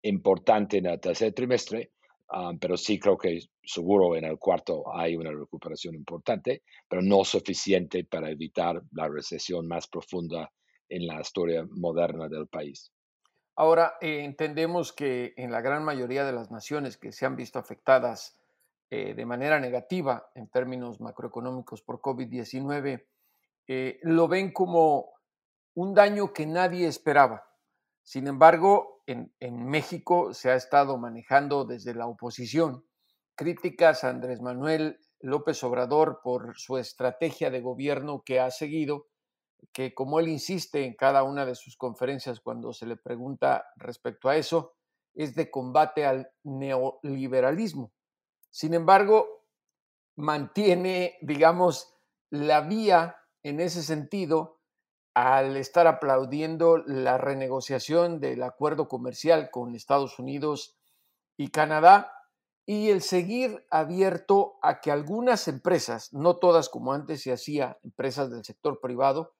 importante 0.01 0.77
en 0.77 0.85
el 0.87 0.99
tercer 0.99 1.33
trimestre, 1.33 1.91
ah, 2.29 2.51
pero 2.59 2.77
sí 2.77 2.99
creo 2.99 3.17
que 3.17 3.39
seguro 3.63 4.15
en 4.15 4.25
el 4.25 4.37
cuarto 4.37 4.83
hay 4.93 5.15
una 5.15 5.31
recuperación 5.31 5.95
importante, 5.95 6.63
pero 6.87 7.01
no 7.01 7.23
suficiente 7.23 8.03
para 8.03 8.29
evitar 8.29 8.81
la 8.91 9.07
recesión 9.07 9.67
más 9.67 9.87
profunda 9.87 10.51
en 10.89 11.07
la 11.07 11.21
historia 11.21 11.65
moderna 11.71 12.27
del 12.27 12.47
país. 12.47 12.91
Ahora, 13.55 13.95
eh, 14.01 14.23
entendemos 14.23 14.91
que 14.91 15.33
en 15.37 15.51
la 15.51 15.61
gran 15.61 15.83
mayoría 15.83 16.25
de 16.25 16.33
las 16.33 16.51
naciones 16.51 16.97
que 16.97 17.13
se 17.13 17.25
han 17.25 17.37
visto 17.37 17.57
afectadas 17.57 18.37
eh, 18.89 19.13
de 19.15 19.25
manera 19.25 19.59
negativa 19.59 20.29
en 20.35 20.47
términos 20.47 21.01
macroeconómicos 21.01 21.81
por 21.81 22.01
COVID-19, 22.01 23.05
eh, 23.67 23.99
lo 24.03 24.27
ven 24.27 24.53
como 24.53 25.13
un 25.73 25.93
daño 25.93 26.33
que 26.33 26.45
nadie 26.45 26.87
esperaba. 26.87 27.43
Sin 28.03 28.27
embargo, 28.27 29.01
en, 29.07 29.33
en, 29.39 29.65
México 29.65 30.33
se 30.33 30.51
ha 30.51 30.55
estado 30.55 30.97
manejando 30.97 31.65
desde 31.65 31.95
la 31.95 32.07
oposición 32.07 32.85
críticas 33.35 34.03
a 34.03 34.09
Andrés 34.09 34.41
Manuel 34.41 34.99
López 35.19 35.63
Obrador 35.63 36.21
por 36.23 36.57
su 36.57 36.77
estrategia 36.77 37.49
de 37.49 37.61
gobierno 37.61 38.23
que 38.23 38.39
ha 38.39 38.51
seguido, 38.51 39.07
que 39.73 39.93
como 39.93 40.19
él 40.19 40.27
insiste 40.27 40.85
en 40.85 40.95
cada 40.95 41.23
una 41.23 41.45
de 41.45 41.55
sus 41.55 41.75
conferencias 41.75 42.39
cuando 42.39 42.71
se 42.73 42.85
le 42.85 42.97
pregunta 42.97 43.65
respecto 43.77 44.29
a 44.29 44.37
eso, 44.37 44.75
es 45.15 45.33
de 45.35 45.49
combate 45.49 46.05
al 46.05 46.29
neoliberalismo. 46.43 47.91
Sin 48.55 48.73
embargo, 48.73 49.43
mantiene, 50.15 51.17
digamos, 51.19 51.93
la 52.29 52.61
vía 52.61 53.17
en 53.43 53.59
ese 53.59 53.83
sentido 53.83 54.61
al 55.13 55.57
estar 55.57 55.87
aplaudiendo 55.87 56.77
la 56.77 57.17
renegociación 57.17 58.21
del 58.21 58.43
acuerdo 58.43 58.87
comercial 58.87 59.49
con 59.51 59.75
Estados 59.75 60.19
Unidos 60.19 60.77
y 61.35 61.49
Canadá 61.49 62.13
y 62.65 62.91
el 62.91 63.01
seguir 63.01 63.67
abierto 63.71 64.57
a 64.61 64.79
que 64.79 64.89
algunas 64.89 65.49
empresas, 65.49 66.13
no 66.13 66.37
todas 66.37 66.69
como 66.69 66.93
antes 66.93 67.23
se 67.23 67.33
hacía, 67.33 67.77
empresas 67.83 68.31
del 68.31 68.45
sector 68.45 68.79
privado, 68.79 69.35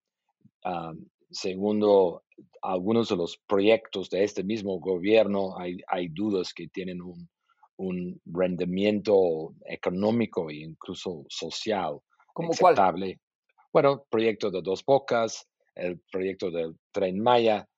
segundo, 1.30 2.24
algunos 2.62 3.08
de 3.08 3.16
los 3.16 3.36
proyectos 3.46 4.10
de 4.10 4.24
este 4.24 4.42
mismo 4.44 4.78
gobierno 4.80 5.58
hay, 5.58 5.78
hay 5.88 6.08
dudas 6.08 6.52
que 6.54 6.68
tienen 6.68 7.02
un, 7.02 7.28
un 7.76 8.20
rendimiento 8.26 9.54
económico 9.66 10.50
e 10.50 10.56
incluso 10.56 11.24
social 11.28 12.00
¿Como 12.32 12.52
aceptable. 12.52 13.20
Bueno, 13.72 14.04
proyecto 14.08 14.50
de 14.50 14.62
Dos 14.62 14.84
Bocas, 14.84 15.46
el 15.74 16.00
proyecto 16.10 16.50
del 16.50 16.76
Tren 16.92 17.20
Maya, 17.20 17.68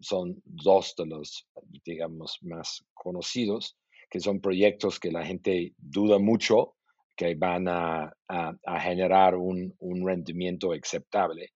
son 0.00 0.40
dos 0.44 0.94
de 0.96 1.06
los, 1.06 1.48
digamos, 1.84 2.38
más 2.42 2.84
conocidos, 2.94 3.76
que 4.08 4.20
son 4.20 4.40
proyectos 4.40 5.00
que 5.00 5.10
la 5.10 5.24
gente 5.24 5.74
duda 5.76 6.18
mucho 6.18 6.75
que 7.16 7.34
van 7.34 7.66
a, 7.68 8.12
a, 8.28 8.80
generar 8.80 9.34
un, 9.36 9.74
un, 9.78 10.06
rendimiento 10.06 10.72
aceptable 10.72 11.50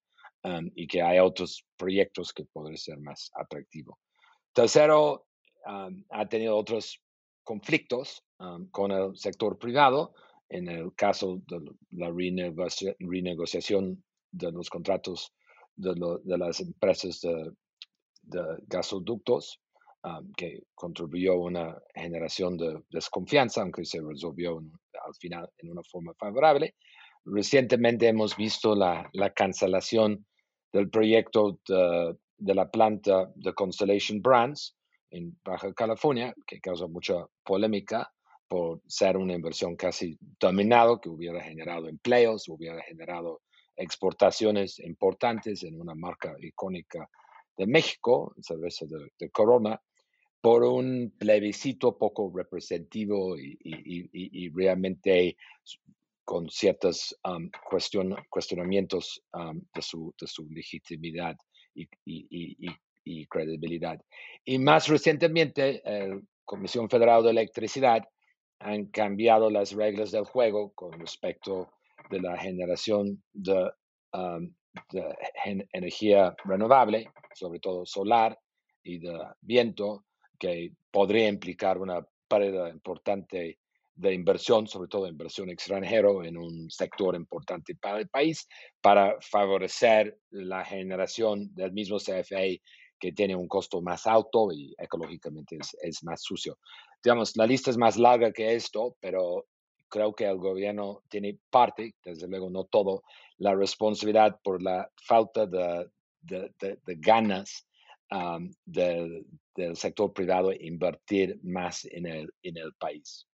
y 0.75 0.87
que 0.87 1.03
hay 1.03 1.19
otros 1.19 1.67
proyectos 1.77 2.33
que 2.33 2.45
podrían 2.47 2.79
ser 2.79 2.99
más 2.99 3.31
atractivos. 3.35 3.99
Tercero, 4.53 5.27
ha 5.65 6.29
tenido 6.29 6.57
otros 6.57 7.01
conflictos 7.45 8.25
con 8.71 8.91
el 8.91 9.17
sector 9.17 9.59
privado, 9.59 10.15
en 10.49 10.69
el 10.69 10.95
caso 10.95 11.41
de 11.47 11.61
la 11.91 12.11
renegociación 12.11 14.03
de 14.33 14.53
los 14.53 14.71
contratos 14.71 15.33
de, 15.77 15.95
las 16.39 16.61
empresas 16.61 17.21
de, 17.21 17.53
gasoductos, 18.67 19.61
que 20.37 20.63
contribuyó 20.75 21.35
a 21.35 21.45
una 21.45 21.83
generación 21.95 22.57
de 22.57 22.83
desconfianza, 22.91 23.63
aunque 23.63 23.85
se 23.85 24.01
resolvió 24.01 24.63
al 25.11 25.17
final 25.17 25.49
en 25.59 25.71
una 25.71 25.83
forma 25.83 26.15
favorable. 26.15 26.75
Recientemente 27.25 28.09
hemos 28.09 28.37
visto 28.37 28.75
la, 28.75 29.11
cancelación 29.35 30.27
del 30.73 30.89
proyecto 30.89 31.59
de, 31.69 32.17
de, 32.39 32.55
la 32.55 32.71
planta 32.71 33.31
de 33.35 33.53
Constellation 33.53 34.23
Brands 34.23 34.77
en 35.11 35.39
Baja 35.45 35.73
California, 35.75 36.35
que 36.47 36.61
causa 36.61 36.87
mucha 36.87 37.27
polémica 37.45 38.11
por 38.49 38.81
ser 38.87 39.17
una 39.17 39.35
inversión 39.35 39.77
casi 39.77 40.19
dominado, 40.41 41.01
que 41.01 41.09
hubiera 41.09 41.41
generado 41.41 41.89
empleos, 41.89 42.49
hubiera 42.49 42.83
generado 42.83 43.43
exportaciones 43.77 44.79
importantes 44.81 45.63
en 45.63 45.81
una 45.81 45.95
marca 45.95 46.35
icónica 46.41 47.09
de 47.57 47.67
México, 47.67 48.35
cerveza 48.41 48.87
de, 48.87 49.31
Corona, 49.31 49.81
por 50.41 50.65
un 50.65 51.13
plebiscito 51.19 51.97
poco 51.99 52.33
representativo 52.35 53.37
y, 53.39 54.49
realmente 54.55 55.37
con 56.25 56.49
ciertos 56.49 57.19
um, 57.25 57.51
cuestionamientos 58.31 59.21
um, 59.33 59.61
de, 59.75 59.83
su, 59.83 60.15
de, 60.19 60.27
su, 60.27 60.49
legitimidad 60.51 61.37
y, 61.75 63.27
credibilidad. 63.27 64.01
Y 64.45 64.59
más 64.59 64.89
recientemente, 64.89 65.83
la 65.85 66.21
Comisión 66.45 66.89
Federal 66.89 67.25
de 67.25 67.31
Electricidad 67.31 68.05
han 68.61 68.87
cambiado 68.87 69.51
las 69.51 69.73
reglas 69.73 70.11
del 70.13 70.25
juego 70.25 70.73
con 70.75 70.93
respecto 70.93 71.73
de 72.11 72.21
la 72.21 72.39
generación 72.39 73.23
de, 73.33 73.71
energía 75.73 76.35
renovable, 76.45 77.11
sobre 77.35 77.59
todo 77.59 77.85
solar 77.85 78.39
y 78.83 78.99
de 78.99 79.19
viento, 79.41 80.05
que 80.41 80.73
podría 80.91 81.29
implicar 81.29 81.79
una 81.79 82.05
pérdida 82.27 82.69
importante 82.69 83.59
de 83.95 84.15
inversión, 84.15 84.67
sobre 84.67 84.89
todo 84.89 85.07
inversión 85.07 85.51
extranjero 85.51 86.25
en 86.25 86.39
un 86.39 86.71
sector 86.71 87.15
importante 87.15 87.77
para 87.77 87.99
el 87.99 88.09
país, 88.09 88.49
para 88.81 89.17
favorecer 89.21 90.19
la 90.31 90.65
generación 90.65 91.55
del 91.55 91.73
mismo 91.73 91.99
CFE 91.99 92.63
que 92.99 93.13
tiene 93.13 93.37
un 93.37 93.47
costo 93.47 93.81
más 93.83 94.07
alto 94.07 94.51
y 94.53 94.75
ecológicamente 94.79 95.59
es, 95.61 95.77
es 95.83 96.03
más 96.03 96.23
sucio. 96.23 96.59
Digamos, 97.03 97.37
la 97.37 97.47
lista 97.47 97.71
es 97.71 97.77
más 97.77 97.97
larga 97.97 98.33
que 98.33 98.55
esto, 98.55 98.97
pero 99.01 99.47
creo 99.91 100.15
que 100.15 100.25
el 100.25 100.39
gobierno 100.39 101.03
tiene 101.11 101.39
parte, 101.51 101.95
desde 102.03 102.29
luego 102.29 102.49
no 102.49 102.65
todo, 102.65 103.03
la 103.37 103.55
responsabilidad 103.55 104.39
por 104.43 104.63
la 104.63 104.91
falta 104.97 105.47
de, 105.47 105.91
ganas 106.99 107.67
del, 108.65 109.27
sector 109.75 110.13
privado 110.13 110.53
invertir 110.53 111.39
más 111.43 111.85
en 111.85 112.07
el, 112.07 112.33
en 112.43 112.57
el 112.57 112.73
país. 112.75 113.27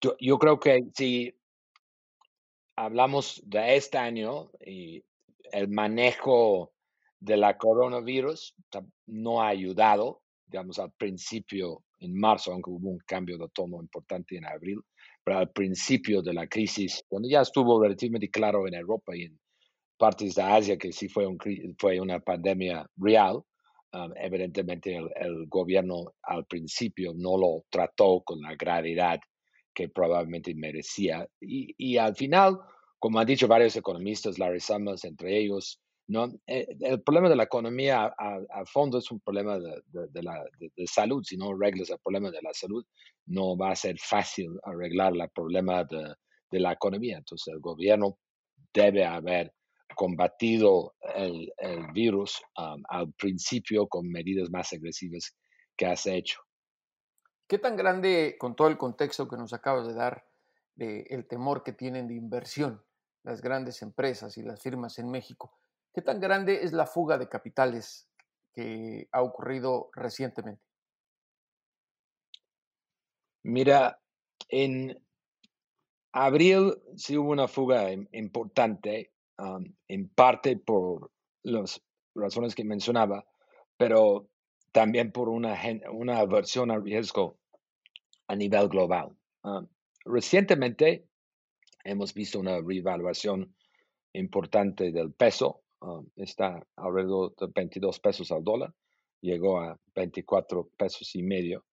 Yo, 0.00 0.38
creo 0.38 0.58
que 0.58 0.84
si 0.94 1.34
hablamos 2.76 3.42
de 3.44 3.76
este 3.76 3.98
año 3.98 4.50
y 4.64 5.04
el 5.52 5.68
manejo 5.68 6.72
de 7.20 7.36
la 7.36 7.56
coronavirus 7.56 8.54
no 9.06 9.42
ha 9.42 9.48
ayudado, 9.48 10.22
digamos, 10.46 10.78
al 10.78 10.92
principio, 10.92 11.82
en 11.98 12.14
marzo, 12.14 12.52
aunque 12.52 12.70
hubo 12.70 12.90
un 12.90 13.00
cambio 13.06 13.38
de 13.38 13.48
tono 13.50 13.80
importante 13.80 14.36
en 14.36 14.44
abril, 14.44 14.80
pero 15.24 15.38
al 15.38 15.50
principio 15.50 16.22
de 16.22 16.34
la 16.34 16.46
crisis, 16.46 17.02
cuando 17.08 17.28
ya 17.28 17.40
estuvo 17.40 17.82
relativamente 17.82 18.30
claro 18.30 18.66
en 18.66 18.74
Europa 18.74 19.16
y 19.16 19.22
en 19.22 19.40
partes 19.96 20.34
de 20.34 20.42
Asia 20.42 20.76
que 20.76 20.92
sí 20.92 21.08
fue, 21.08 21.26
un, 21.26 21.38
fue 21.78 22.00
una 22.00 22.20
pandemia 22.20 22.86
real, 22.96 23.42
um, 23.92 24.12
evidentemente 24.16 24.96
el, 24.96 25.10
el, 25.16 25.46
gobierno 25.46 26.14
al 26.22 26.46
principio 26.46 27.12
no 27.14 27.36
lo 27.36 27.64
trató 27.70 28.22
con 28.24 28.40
la 28.40 28.54
gravedad 28.54 29.18
que 29.74 29.88
probablemente 29.88 30.54
merecía. 30.54 31.28
Y, 31.40 31.74
y 31.76 31.98
al 31.98 32.16
final, 32.16 32.58
como 32.98 33.18
han 33.18 33.26
dicho 33.26 33.46
varios 33.46 33.76
economistas, 33.76 34.38
Larry 34.38 34.60
Summers 34.60 35.04
entre 35.04 35.38
ellos, 35.38 35.80
¿no? 36.08 36.32
Eh, 36.46 36.66
el 36.80 37.02
problema 37.02 37.28
de 37.28 37.36
la 37.36 37.44
economía 37.44 38.14
a, 38.16 38.64
fondo 38.66 38.98
es 38.98 39.10
un 39.10 39.20
problema 39.20 39.58
de, 39.58 39.82
de, 40.08 40.22
la, 40.22 40.44
de, 40.58 40.86
salud. 40.86 41.22
Si 41.24 41.36
no 41.36 41.50
arreglas 41.50 41.90
el 41.90 41.98
problema 41.98 42.30
de 42.30 42.40
la 42.42 42.54
salud, 42.54 42.84
no 43.26 43.56
va 43.56 43.72
a 43.72 43.76
ser 43.76 43.98
fácil 43.98 44.58
arreglar 44.62 45.14
el 45.14 45.28
problema 45.30 45.84
de, 45.84 46.14
la 46.58 46.72
economía. 46.72 47.18
Entonces, 47.18 47.52
el 47.52 47.60
gobierno 47.60 48.18
debe 48.72 49.04
haber 49.04 49.52
combatido 49.94 50.94
el, 51.14 51.52
el 51.58 51.92
virus 51.92 52.42
um, 52.58 52.82
al 52.88 53.12
principio 53.12 53.86
con 53.86 54.08
medidas 54.08 54.50
más 54.50 54.72
agresivas 54.72 55.36
que 55.76 55.86
has 55.86 56.06
hecho. 56.06 56.40
¿Qué 57.48 57.58
tan 57.58 57.76
grande, 57.76 58.36
con 58.38 58.56
todo 58.56 58.68
el 58.68 58.76
contexto 58.76 59.28
que 59.28 59.36
nos 59.36 59.52
acabas 59.52 59.86
de 59.86 59.94
dar, 59.94 60.26
de 60.74 61.02
el 61.10 61.26
temor 61.26 61.62
que 61.62 61.72
tienen 61.72 62.08
de 62.08 62.14
inversión 62.14 62.84
las 63.22 63.40
grandes 63.40 63.82
empresas 63.82 64.36
y 64.36 64.42
las 64.42 64.60
firmas 64.60 64.98
en 64.98 65.10
México, 65.10 65.58
qué 65.92 66.02
tan 66.02 66.20
grande 66.20 66.62
es 66.62 66.72
la 66.72 66.86
fuga 66.86 67.18
de 67.18 67.28
capitales 67.28 68.08
que 68.52 69.08
ha 69.12 69.22
ocurrido 69.22 69.90
recientemente? 69.94 70.62
Mira, 73.42 74.00
en 74.48 75.00
abril 76.12 76.74
sí 76.96 77.16
hubo 77.16 77.30
una 77.30 77.46
fuga 77.46 77.92
importante, 77.92 79.12
en 79.38 80.08
parte 80.08 80.56
por 80.56 81.10
las 81.42 81.82
razones 82.14 82.54
que 82.54 82.64
mencionaba, 82.64 83.26
pero 83.76 84.28
también 84.72 85.12
por 85.12 85.28
una, 85.28 85.58
una 85.92 86.18
aversión 86.18 86.70
al 86.70 86.82
riesgo 86.82 87.38
a 88.28 88.36
nivel 88.36 88.68
global. 88.68 89.16
Ah, 89.42 89.64
recientemente 90.04 91.06
hemos 91.84 92.12
visto 92.14 92.40
una 92.40 92.60
revaluación 92.60 93.54
importante 94.12 94.92
del 94.92 95.12
peso, 95.12 95.62
ah, 95.80 96.00
está 96.16 96.66
alrededor 96.76 97.34
de 97.36 97.46
22 97.54 98.00
pesos 98.00 98.32
al 98.32 98.42
dólar, 98.42 98.74
llegó 99.20 99.60
a 99.60 99.78
24 99.94 100.68
pesos 100.76 101.14
y 101.14 101.22
medio. 101.22 101.64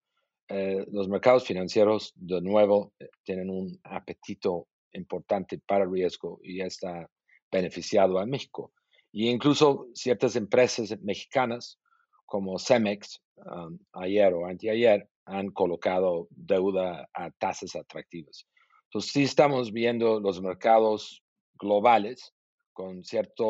Eh, 0.50 0.86
los 0.92 1.08
mercados 1.08 1.46
financieros, 1.46 2.14
de 2.16 2.42
nuevo, 2.42 2.94
eh, 3.00 3.10
tienen 3.24 3.50
un 3.50 3.80
apetito 3.84 4.68
importante 4.92 5.60
para 5.66 5.86
riesgo 5.86 6.40
y 6.44 6.62
está 6.62 7.10
beneficiado 7.54 8.20
a 8.20 8.26
México. 8.26 8.74
Y 9.14 9.30
incluso 9.30 9.88
ciertas 9.94 10.36
empresas 10.36 11.00
mexicanas 11.02 11.80
como 12.26 12.58
Cemex, 12.58 13.22
ayer 13.94 14.34
o 14.34 14.48
anteayer, 14.48 15.08
han 15.26 15.52
colocado 15.52 16.28
deuda 16.32 17.08
a 17.14 17.30
tasas 17.32 17.76
atractivas. 17.76 18.46
Entonces, 18.86 19.12
sí 19.12 19.24
estamos 19.24 19.72
viendo 19.72 20.20
los 20.20 20.42
mercados 20.42 21.24
globales 21.60 22.34
con 22.74 23.04
cierta 23.04 23.44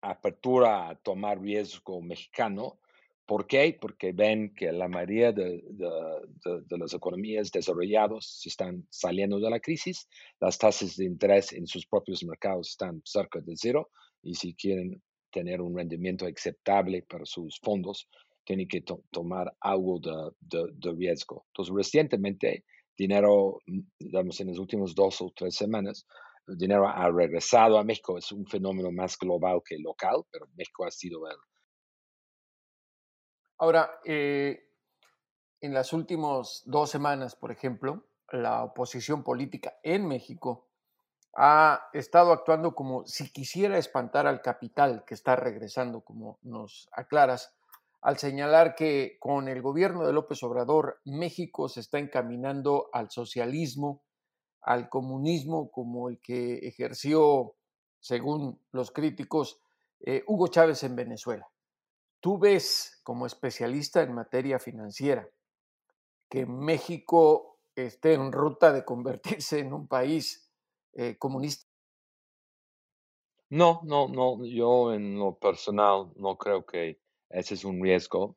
apertura 0.00 0.88
a 0.88 0.94
tomar 0.96 1.40
riesgo 1.40 2.00
mexicano. 2.00 2.78
¿Por 3.26 3.46
qué? 3.48 3.76
Porque 3.80 4.12
ven 4.12 4.54
que 4.54 4.70
la 4.70 4.86
mayoría 4.88 5.32
de, 5.32 5.64
de, 5.68 6.78
las 6.78 6.94
economías 6.94 7.50
desarrolladas 7.50 8.40
están 8.44 8.86
saliendo 8.88 9.40
de 9.40 9.50
la 9.50 9.58
crisis, 9.58 10.08
las 10.40 10.58
tasas 10.58 10.96
de 10.96 11.06
interés 11.06 11.52
en 11.52 11.66
sus 11.66 11.86
propios 11.86 12.22
mercados 12.24 12.70
están 12.70 13.02
cerca 13.04 13.40
de 13.40 13.54
cero 13.56 13.90
y 14.22 14.34
si 14.34 14.54
quieren 14.54 15.02
tener 15.32 15.60
un 15.60 15.76
rendimiento 15.76 16.24
aceptable 16.24 17.02
para 17.02 17.26
sus 17.26 17.58
fondos, 17.62 18.08
tiene 18.44 18.68
que 18.68 18.82
tomar 19.10 19.52
algo 19.60 19.98
de, 19.98 20.70
de, 20.72 20.92
riesgo. 20.92 21.44
Entonces, 21.48 21.74
recientemente, 21.74 22.64
dinero, 22.96 23.58
mm, 23.66 23.80
digamos, 23.98 24.40
en 24.40 24.48
las 24.48 24.58
últimas 24.58 24.94
dos 24.94 25.20
o 25.20 25.32
tres 25.34 25.56
semanas, 25.56 26.06
el 26.46 26.56
dinero 26.56 26.86
ha 26.88 27.10
regresado 27.10 27.76
a 27.76 27.84
México. 27.84 28.16
Es 28.16 28.30
un 28.30 28.46
fenómeno 28.46 28.92
más 28.92 29.18
global 29.18 29.60
que 29.68 29.78
local, 29.78 30.22
pero 30.30 30.46
México 30.56 30.84
ha 30.84 30.90
sido 30.90 31.26
el. 31.28 31.36
Ahora, 33.58 34.00
eh, 34.04 34.68
en 35.60 35.72
las 35.72 35.92
últimas 35.92 36.62
dos 36.66 36.90
semanas, 36.90 37.36
por 37.36 37.50
ejemplo, 37.50 38.06
la 38.30 38.62
oposición 38.64 39.22
política 39.22 39.74
en 39.82 40.06
México 40.06 40.68
ha 41.34 41.88
estado 41.92 42.32
actuando 42.32 42.74
como 42.74 43.06
si 43.06 43.30
quisiera 43.30 43.78
espantar 43.78 44.26
al 44.26 44.42
capital 44.42 45.04
que 45.06 45.14
está 45.14 45.36
regresando, 45.36 46.02
como 46.02 46.38
nos 46.42 46.88
aclaras, 46.92 47.54
al 48.00 48.18
señalar 48.18 48.74
que 48.74 49.16
con 49.20 49.48
el 49.48 49.62
gobierno 49.62 50.06
de 50.06 50.12
López 50.12 50.42
Obrador 50.42 51.00
México 51.04 51.68
se 51.68 51.80
está 51.80 51.98
encaminando 51.98 52.88
al 52.92 53.10
socialismo, 53.10 54.02
al 54.60 54.88
comunismo 54.88 55.70
como 55.70 56.08
el 56.08 56.20
que 56.20 56.58
ejerció, 56.58 57.54
según 58.00 58.60
los 58.70 58.90
críticos, 58.90 59.60
eh, 60.00 60.24
Hugo 60.26 60.48
Chávez 60.48 60.82
en 60.84 60.96
Venezuela. 60.96 61.48
Tú 62.26 62.38
ves, 62.38 63.00
como 63.04 63.24
especialista 63.24 64.02
en 64.02 64.12
materia 64.12 64.58
financiera, 64.58 65.30
que 66.28 66.44
México 66.44 67.60
esté 67.76 68.14
en 68.14 68.32
ruta 68.32 68.72
de 68.72 68.84
convertirse 68.84 69.60
en 69.60 69.72
un 69.72 69.86
país 69.86 70.50
eh, 70.94 71.16
comunista? 71.18 71.68
No, 73.50 73.80
no, 73.84 74.08
no. 74.08 74.44
Yo 74.44 74.92
en 74.92 75.16
lo 75.16 75.38
personal 75.38 76.10
no 76.16 76.36
creo 76.36 76.66
que 76.66 76.98
ese 77.30 77.54
es 77.54 77.64
un 77.64 77.80
riesgo 77.80 78.36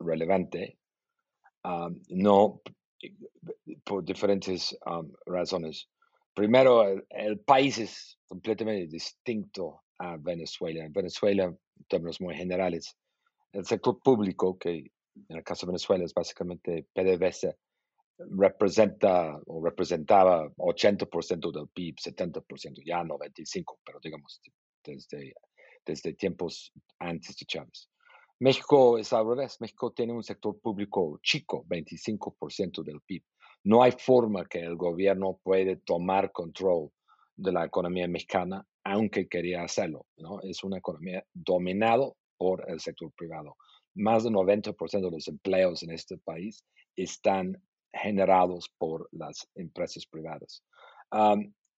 relevante. 0.00 0.80
no, 2.08 2.60
por 3.84 4.04
diferentes 4.04 4.76
razones. 5.26 5.88
Primero, 6.34 6.84
el, 7.08 7.38
país 7.38 7.78
es 7.78 8.18
completamente 8.26 8.88
distinto 8.88 9.84
a 10.00 10.16
Venezuela. 10.16 10.84
En 10.84 10.92
Venezuela, 10.92 11.44
en 11.44 11.84
términos 11.86 12.20
muy 12.20 12.34
generales, 12.34 12.96
el 13.52 13.64
sector 13.64 14.00
público, 14.02 14.58
que 14.58 14.90
en 15.28 15.36
el 15.36 15.44
caso 15.44 15.66
de 15.66 15.72
Venezuela 15.72 16.04
es 16.04 16.14
básicamente 16.14 16.86
PDVSA, 16.94 17.54
representa 18.18 19.38
o 19.46 19.64
representaba 19.64 20.48
80% 20.56 21.52
del 21.52 21.68
PIB, 21.68 21.96
70%, 21.96 22.82
ya 22.84 23.02
95%, 23.02 23.64
pero 23.84 23.98
digamos 24.02 24.40
desde, 24.84 25.34
desde 25.84 26.14
tiempos 26.14 26.72
antes 26.98 27.36
de 27.36 27.46
Chávez. 27.46 27.90
México 28.38 28.96
es 28.96 29.12
al 29.12 29.26
revés, 29.26 29.60
México 29.60 29.92
tiene 29.92 30.14
un 30.14 30.22
sector 30.22 30.58
público 30.60 31.18
chico, 31.22 31.64
25% 31.66 32.82
del 32.82 33.00
PIB. 33.02 33.22
No 33.64 33.82
hay 33.82 33.92
forma 33.92 34.46
que 34.46 34.60
el 34.60 34.76
gobierno 34.76 35.38
puede 35.42 35.76
tomar 35.76 36.32
control 36.32 36.90
de 37.36 37.52
la 37.52 37.66
economía 37.66 38.08
mexicana, 38.08 38.66
aunque 38.90 39.28
quería 39.28 39.62
hacerlo. 39.62 40.06
¿no? 40.16 40.40
Es 40.42 40.64
una 40.64 40.78
economía 40.78 41.24
dominada 41.32 42.10
por 42.36 42.68
el 42.68 42.80
sector 42.80 43.12
privado. 43.12 43.56
Más 43.94 44.24
del 44.24 44.34
90% 44.34 45.00
de 45.00 45.10
los 45.10 45.28
empleos 45.28 45.82
en 45.82 45.92
este 45.92 46.18
país 46.18 46.64
están 46.96 47.62
generados 47.92 48.70
por 48.78 49.08
las 49.12 49.48
empresas 49.54 50.06
privadas. 50.06 50.62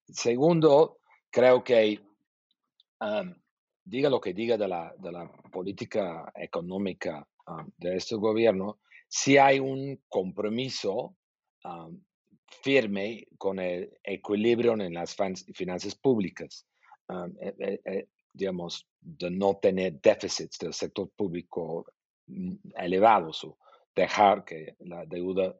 segundo, 0.07 0.99
creo 1.31 1.63
que, 1.63 1.99
diga 3.83 4.09
lo 4.09 4.21
que 4.21 4.33
diga 4.33 4.57
de 4.57 4.67
la 4.67 5.31
política 5.51 6.31
económica 6.35 7.27
de 7.77 7.95
este 7.95 8.15
gobierno, 8.15 8.79
si 9.07 9.37
hay 9.37 9.59
un 9.59 10.01
compromiso 10.07 11.15
firme 12.61 13.27
con 13.37 13.59
el 13.59 13.91
equilibrio 14.03 14.73
en 14.73 14.93
las 14.93 15.15
finanzas 15.53 15.95
públicas, 15.95 16.65
e, 17.09 17.55
e, 17.59 17.81
e, 17.85 18.07
digamos, 18.33 18.87
de 18.99 19.29
no 19.29 19.55
tener 19.55 19.99
déficits 20.01 20.57
del 20.57 20.73
sector 20.73 21.09
público 21.15 21.85
mm, 22.27 22.55
elevados 22.75 23.43
o 23.43 23.57
dejar 23.95 24.43
que 24.43 24.75
la 24.79 25.05
deuda 25.05 25.55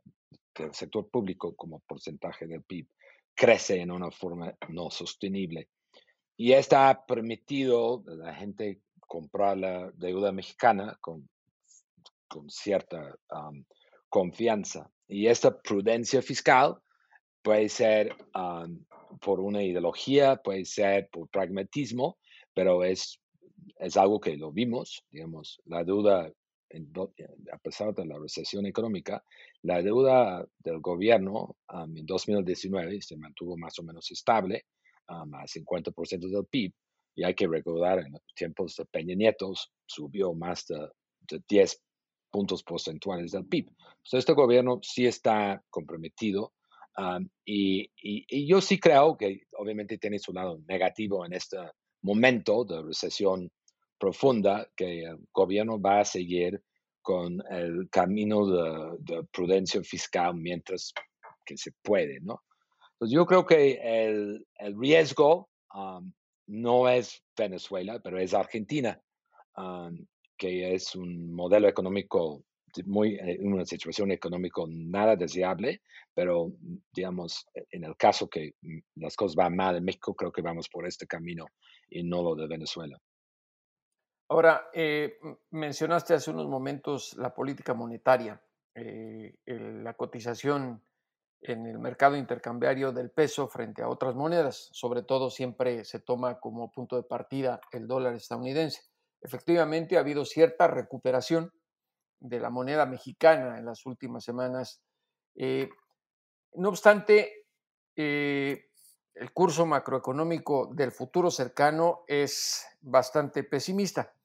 que 0.53 0.63
el 0.63 0.73
sector 0.73 1.09
público 1.09 1.55
como 1.55 1.79
porcentaje 1.81 2.47
del 2.47 2.63
PIB 2.63 2.87
crece 3.35 3.81
en 3.81 3.91
una 3.91 4.11
forma 4.11 4.55
no 4.69 4.89
sostenible. 4.91 5.69
Y 6.37 6.53
esto 6.53 6.77
ha 6.77 7.05
permitido 7.05 8.03
a 8.07 8.11
la 8.11 8.35
gente 8.35 8.81
comprar 8.99 9.57
la 9.57 9.91
deuda 9.91 10.31
mexicana 10.31 10.97
con, 11.01 11.27
con 12.27 12.49
cierta 12.49 13.15
confianza. 14.09 14.91
Y 15.07 15.27
esta 15.27 15.59
prudencia 15.59 16.21
fiscal 16.21 16.77
puede 17.41 17.69
ser 17.69 18.15
por 19.21 19.39
una 19.39 19.63
ideología, 19.63 20.37
puede 20.37 20.65
ser 20.65 21.09
por 21.11 21.29
pragmatismo, 21.29 22.17
pero 22.53 22.83
es, 22.83 23.19
es 23.77 23.97
algo 23.97 24.19
que 24.19 24.37
lo 24.37 24.51
vimos, 24.51 25.03
digamos, 25.11 25.61
la 25.65 25.83
deuda, 25.83 26.31
a 27.51 27.57
pesar 27.59 27.93
de 27.93 28.05
la 28.05 28.17
recesión 28.17 28.65
económica, 28.65 29.23
la 29.61 29.81
deuda 29.81 30.45
del 30.59 30.79
gobierno 30.79 31.55
en 31.69 32.05
2019 32.05 33.01
se 33.01 33.17
mantuvo 33.17 33.57
más 33.57 33.77
o 33.79 33.83
menos 33.83 34.09
estable, 34.11 34.65
a 35.07 35.25
50% 35.25 36.29
del 36.29 36.45
PIB, 36.45 36.73
y 37.15 37.23
hay 37.23 37.35
que 37.35 37.47
recordar, 37.47 37.99
en 37.99 38.13
los 38.13 38.21
tiempos 38.35 38.75
de 38.75 38.85
Peña 38.85 39.15
Nieto 39.15 39.53
subió 39.85 40.33
más 40.33 40.65
de, 40.67 40.89
de 41.29 41.41
10 41.47 41.81
puntos 42.31 42.63
porcentuales 42.63 43.31
del 43.31 43.45
PIB. 43.45 43.67
Entonces, 43.67 44.19
este 44.19 44.33
gobierno 44.33 44.79
sí 44.81 45.05
está 45.05 45.63
comprometido 45.69 46.53
y, 47.45 47.89
y, 47.95 48.47
yo 48.47 48.61
sí 48.61 48.79
creo 48.79 49.17
que 49.17 49.41
obviamente 49.57 49.97
tiene 49.97 50.19
su 50.19 50.33
lado 50.33 50.59
negativo 50.67 51.25
en 51.25 51.33
este 51.33 51.57
momento 52.01 52.65
de 52.65 52.81
recesión 52.81 53.51
profunda, 53.97 54.67
que 54.75 55.03
el 55.03 55.17
gobierno 55.33 55.79
va 55.79 56.01
a 56.01 56.05
seguir 56.05 56.61
con 57.01 57.41
el 57.49 57.89
camino 57.89 58.45
de, 58.45 58.97
de 58.99 59.23
prudencia 59.31 59.81
fiscal 59.83 60.35
mientras 60.35 60.93
que 61.45 61.57
se 61.57 61.71
puede, 61.81 62.19
¿no? 62.21 62.41
Entonces 62.93 63.15
yo 63.15 63.25
creo 63.25 63.45
que 63.45 63.79
el, 63.81 64.45
el 64.55 64.79
riesgo 64.79 65.49
no 66.47 66.89
es 66.89 67.23
Venezuela, 67.35 67.99
pero 68.03 68.19
es 68.19 68.33
Argentina, 68.33 69.01
que 70.37 70.73
es 70.73 70.95
un 70.95 71.33
modelo 71.33 71.67
económico 71.67 72.43
muy, 72.85 73.15
en 73.15 73.29
eh, 73.29 73.37
una 73.41 73.65
situación 73.65 74.11
económica 74.11 74.61
nada 74.67 75.15
deseable, 75.15 75.81
pero 76.13 76.51
digamos, 76.93 77.45
e, 77.53 77.65
en 77.71 77.83
el 77.83 77.95
caso 77.95 78.29
que 78.29 78.55
mm, 78.61 78.79
las 78.95 79.15
cosas 79.15 79.35
van 79.35 79.55
mal 79.55 79.75
en 79.75 79.83
México, 79.83 80.15
creo 80.15 80.31
que 80.31 80.41
vamos 80.41 80.69
por 80.69 80.87
este 80.87 81.07
camino 81.07 81.47
y 81.89 82.03
no 82.03 82.23
lo 82.23 82.35
de 82.35 82.47
Venezuela. 82.47 82.97
Ahora, 84.29 84.69
eh, 84.73 85.19
mencionaste 85.51 86.13
hace 86.13 86.31
unos 86.31 86.47
momentos 86.47 87.15
la 87.17 87.33
política 87.33 87.73
monetaria, 87.73 88.41
eh, 88.73 89.35
la 89.45 89.93
cotización 89.93 90.81
en 91.43 91.67
el 91.67 91.77
mercado 91.77 92.15
intercambiario 92.15 92.91
del 92.91 93.11
peso 93.11 93.47
frente 93.47 93.83
a 93.83 93.89
otras 93.89 94.15
monedas. 94.15 94.69
Sobre 94.71 95.03
todo 95.03 95.29
siempre 95.29 95.83
se 95.83 95.99
toma 95.99 96.39
como 96.39 96.71
punto 96.71 96.95
de 96.95 97.03
partida 97.03 97.59
el 97.71 97.87
dólar 97.87 98.15
estadounidense. 98.15 98.81
Efectivamente, 99.21 99.97
ha 99.97 100.01
habido 100.01 100.25
cierta 100.25 100.67
recuperación 100.67 101.51
de 102.23 102.39
la 102.39 102.49
moneda 102.49 102.85
mexicana 102.85 103.59
en 103.59 103.65
las 103.65 103.85
últimas 103.85 104.23
semanas. 104.23 104.81
Eh, 105.35 105.69
no 106.53 106.69
obstante, 106.69 107.47
eh, 107.95 108.69
el 109.13 109.33
curso 109.33 109.65
macroeconómico 109.65 110.71
del 110.73 110.91
futuro 110.91 111.29
cercano 111.29 112.03
es 112.07 112.65
bastante 112.81 113.43
pesimista. 113.43 114.15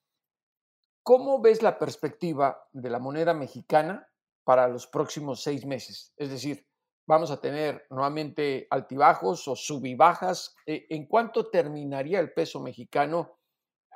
¿Cómo 1.02 1.40
ves 1.40 1.62
la 1.62 1.78
perspectiva 1.78 2.68
de 2.72 2.88
la 2.88 3.00
moneda 3.00 3.34
mexicana 3.34 4.08
para 4.44 4.68
los 4.68 4.86
próximos 4.86 5.42
seis 5.42 5.66
meses? 5.66 6.12
Es 6.16 6.30
decir, 6.30 6.66
vamos 7.06 7.32
a 7.32 7.40
tener 7.40 7.86
nuevamente 7.90 8.68
altibajos 8.70 9.48
o 9.48 9.56
subibajas. 9.56 10.54
Eh, 10.66 10.86
¿En 10.90 11.06
cuánto 11.06 11.50
terminaría 11.50 12.20
el 12.20 12.32
peso 12.32 12.60
mexicano 12.60 13.38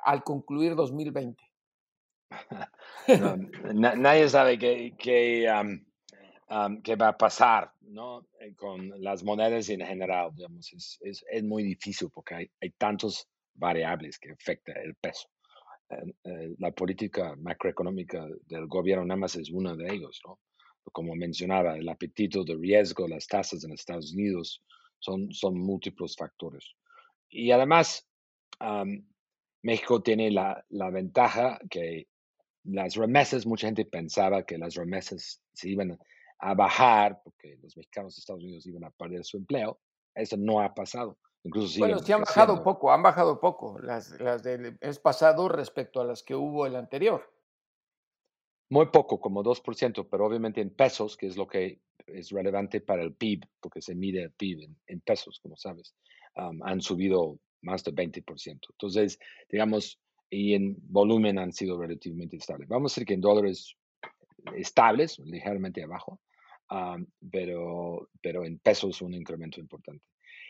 al 0.03 0.23
concluir 0.23 0.75
2020? 0.75 1.52
nadie 3.73 4.29
sabe 4.29 4.57
qué, 4.57 4.93
qué, 4.97 5.47
qué, 6.83 6.95
va 6.95 7.07
a 7.09 7.17
pasar 7.17 7.71
¿no? 7.81 8.27
Eh, 8.39 8.53
con 8.55 8.91
las 9.01 9.23
monedas 9.23 9.69
en 9.69 9.81
general. 9.81 10.31
Digamos, 10.35 10.71
es, 10.73 10.97
es, 11.01 11.25
es, 11.29 11.43
muy 11.43 11.63
difícil 11.63 12.09
porque 12.13 12.35
hay, 12.35 12.51
hay 12.61 12.71
tantas 12.71 13.27
variables 13.53 14.17
que 14.19 14.31
afectan 14.31 14.77
el 14.77 14.95
peso. 14.95 15.29
Eh, 15.89 16.55
la 16.57 16.71
política 16.71 17.35
macroeconómica 17.37 18.27
del 18.47 18.67
gobierno 18.67 19.05
nada 19.05 19.19
más 19.19 19.35
es 19.35 19.51
uno 19.51 19.75
de 19.75 19.93
ellos. 19.93 20.19
¿no? 20.25 20.39
como 20.91 21.15
mencionaba, 21.15 21.77
el 21.77 21.87
apetito 21.87 22.43
de 22.43 22.55
riesgo, 22.55 23.07
las 23.07 23.27
tasas 23.27 23.63
en 23.63 23.71
Estados 23.71 24.13
Unidos, 24.13 24.61
son, 24.99 25.31
son 25.31 25.57
múltiples 25.57 26.15
factores. 26.15 26.75
Y 27.29 27.51
además, 27.51 28.07
México 29.61 30.01
tiene 30.01 30.31
la, 30.31 30.63
la, 30.69 30.89
ventaja 30.89 31.59
que 31.69 32.07
las 32.63 32.95
remesas, 32.95 33.45
mucha 33.45 33.67
gente 33.67 33.85
pensaba 33.85 34.43
que 34.43 34.57
las 34.57 34.75
remesas 34.75 35.41
se 35.53 35.69
iban 35.69 35.97
a 36.39 36.53
bajar 36.53 37.21
porque 37.23 37.57
los 37.61 37.75
mexicanos 37.77 38.15
de 38.15 38.19
Estados 38.19 38.43
Unidos 38.43 38.65
iban 38.65 38.83
a 38.83 38.91
perder 38.91 39.23
su 39.23 39.37
empleo. 39.37 39.79
Eso 40.15 40.37
no 40.37 40.61
ha 40.61 40.73
pasado. 40.73 41.17
Incluso 41.43 41.79
bueno, 41.79 41.99
sí 41.99 42.13
han 42.13 42.21
bajado 42.21 42.63
poco, 42.63 42.91
han 42.91 43.03
bajado 43.03 43.39
poco 43.39 43.77
las, 43.79 44.11
las 44.21 44.43
del 44.43 44.77
mes 44.79 44.99
pasado 44.99 45.49
respecto 45.49 45.99
a 45.99 46.05
las 46.05 46.23
que 46.23 46.35
hubo 46.35 46.65
el 46.65 46.75
anterior. 46.75 47.29
Muy 48.69 48.87
poco, 48.87 49.19
como 49.19 49.43
2%, 49.43 50.07
pero 50.09 50.25
obviamente 50.25 50.61
en 50.61 50.69
pesos, 50.69 51.17
que 51.17 51.27
es 51.27 51.35
lo 51.35 51.45
que 51.45 51.81
es 52.07 52.31
relevante 52.31 52.81
para 52.81 53.03
el 53.03 53.13
PIB, 53.13 53.45
porque 53.59 53.81
se 53.81 53.93
mide 53.93 54.23
el 54.23 54.31
PIB 54.31 54.69
en, 54.87 55.01
pesos, 55.01 55.39
como 55.41 55.57
sabes, 55.57 55.93
han 56.35 56.81
subido 56.81 57.39
más 57.61 57.83
del 57.83 57.95
20%. 57.95 58.59
Entonces, 58.69 59.19
digamos, 59.49 59.99
y 60.33 60.55
en 60.55 60.75
volumen 60.79 61.37
han 61.37 61.53
sido 61.53 61.79
relativamente 61.79 62.37
estables. 62.37 62.67
Vamos 62.67 62.91
a 62.91 62.93
decir 62.93 63.05
que 63.05 63.13
en 63.13 63.21
dólares 63.21 63.75
estables, 64.55 65.19
ligeramente 65.19 65.83
abajo, 65.83 66.19
pero, 67.31 68.09
pero 68.21 68.43
en 68.43 68.57
pesos 68.59 69.01
un 69.01 69.13
incremento 69.13 69.59
importante. 69.59 70.03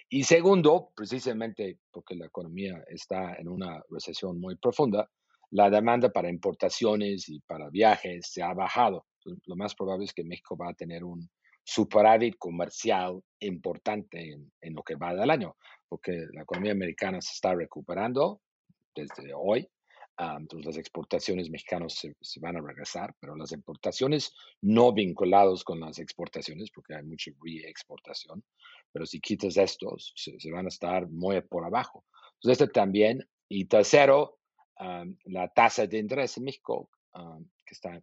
Y 0.10 0.24
segundo, 0.24 0.92
precisamente 0.96 1.80
porque 1.92 2.16
la 2.16 2.28
economía 2.28 2.84
está 2.88 3.36
en 3.36 3.48
una 3.48 3.82
recesión 3.90 4.40
muy 4.40 4.56
profunda, 4.56 5.10
la 5.52 5.70
demanda 5.70 6.10
para 6.10 6.30
importaciones 6.30 7.28
y 7.30 7.40
para 7.42 7.70
viajes 7.70 8.28
se 8.32 8.42
ha 8.42 8.54
bajado. 8.54 9.06
lo 9.46 9.56
más 9.56 9.76
probable 9.76 10.06
es 10.06 10.14
que 10.14 10.24
México 10.24 10.58
va 10.58 10.70
a 10.70 10.74
tener 10.74 11.04
un 11.04 11.30
superávit 11.64 12.38
comercial 12.38 13.22
importante 13.40 14.34
en, 14.62 14.74
lo 14.74 14.84
que 14.84 14.96
va 14.96 15.14
del 15.14 15.30
año, 15.30 15.56
porque 15.88 16.26
la 16.34 16.42
economía 16.42 16.72
americana 16.72 17.22
se 17.22 17.34
está 17.34 17.54
recuperando 17.54 18.42
desde 18.96 19.34
hoy. 19.36 19.68
Entonces 20.18 20.66
las 20.66 20.78
exportaciones 20.78 21.50
mexicanas 21.50 21.94
se, 22.22 22.40
van 22.40 22.58
a 22.58 22.62
regresar, 22.62 23.16
pero 23.20 23.36
las 23.36 23.52
importaciones 23.52 24.34
no 24.62 24.94
vinculados 24.94 25.64
con 25.64 25.80
las 25.80 26.00
exportaciones, 26.00 26.70
porque 26.72 26.96
hay 26.96 27.04
mucha 27.04 27.32
reexportación, 27.42 28.44
pero 28.92 29.06
si 29.06 29.20
quitas 29.20 29.58
estos, 29.58 30.14
se, 30.16 30.40
se 30.40 30.52
van 30.52 30.66
a 30.66 30.70
estar 30.70 31.10
muy 31.10 31.42
por 31.42 31.66
abajo. 31.66 32.06
Entonces, 32.36 32.62
este 32.62 32.74
también. 32.74 33.28
Y 33.48 33.66
tercero, 33.66 34.40
la 35.26 35.48
tasa 35.50 35.88
de 35.88 35.98
interés 35.98 36.38
en 36.38 36.44
México, 36.44 36.90
que 37.14 37.74
está 37.74 38.02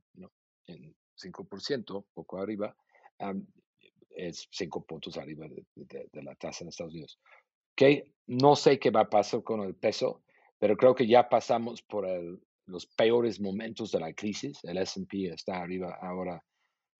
en 0.66 0.94
5%, 1.16 2.06
poco 2.14 2.38
arriba, 2.38 2.74
es 4.10 4.48
5 4.50 4.84
puntos 4.86 5.16
arriba 5.18 5.46
de, 5.48 6.22
la 6.22 6.34
tasa 6.36 6.64
en 6.64 6.68
Estados 6.68 6.92
Unidos. 6.92 7.18
Que 7.74 8.12
no 8.26 8.56
sé 8.56 8.78
qué 8.78 8.90
va 8.90 9.02
a 9.02 9.10
pasar 9.10 9.42
con 9.42 9.62
el 9.62 9.74
peso, 9.74 10.22
pero 10.60 10.76
creo 10.76 10.94
que 10.94 11.06
ya 11.06 11.28
pasamos 11.28 11.82
por 11.82 12.06
los 12.66 12.86
peores 12.86 13.40
momentos 13.40 13.90
de 13.90 14.00
la 14.00 14.12
crisis. 14.12 14.58
El 14.62 14.78
SP 14.78 15.32
está 15.32 15.60
arriba 15.60 15.98
ahora 16.00 16.44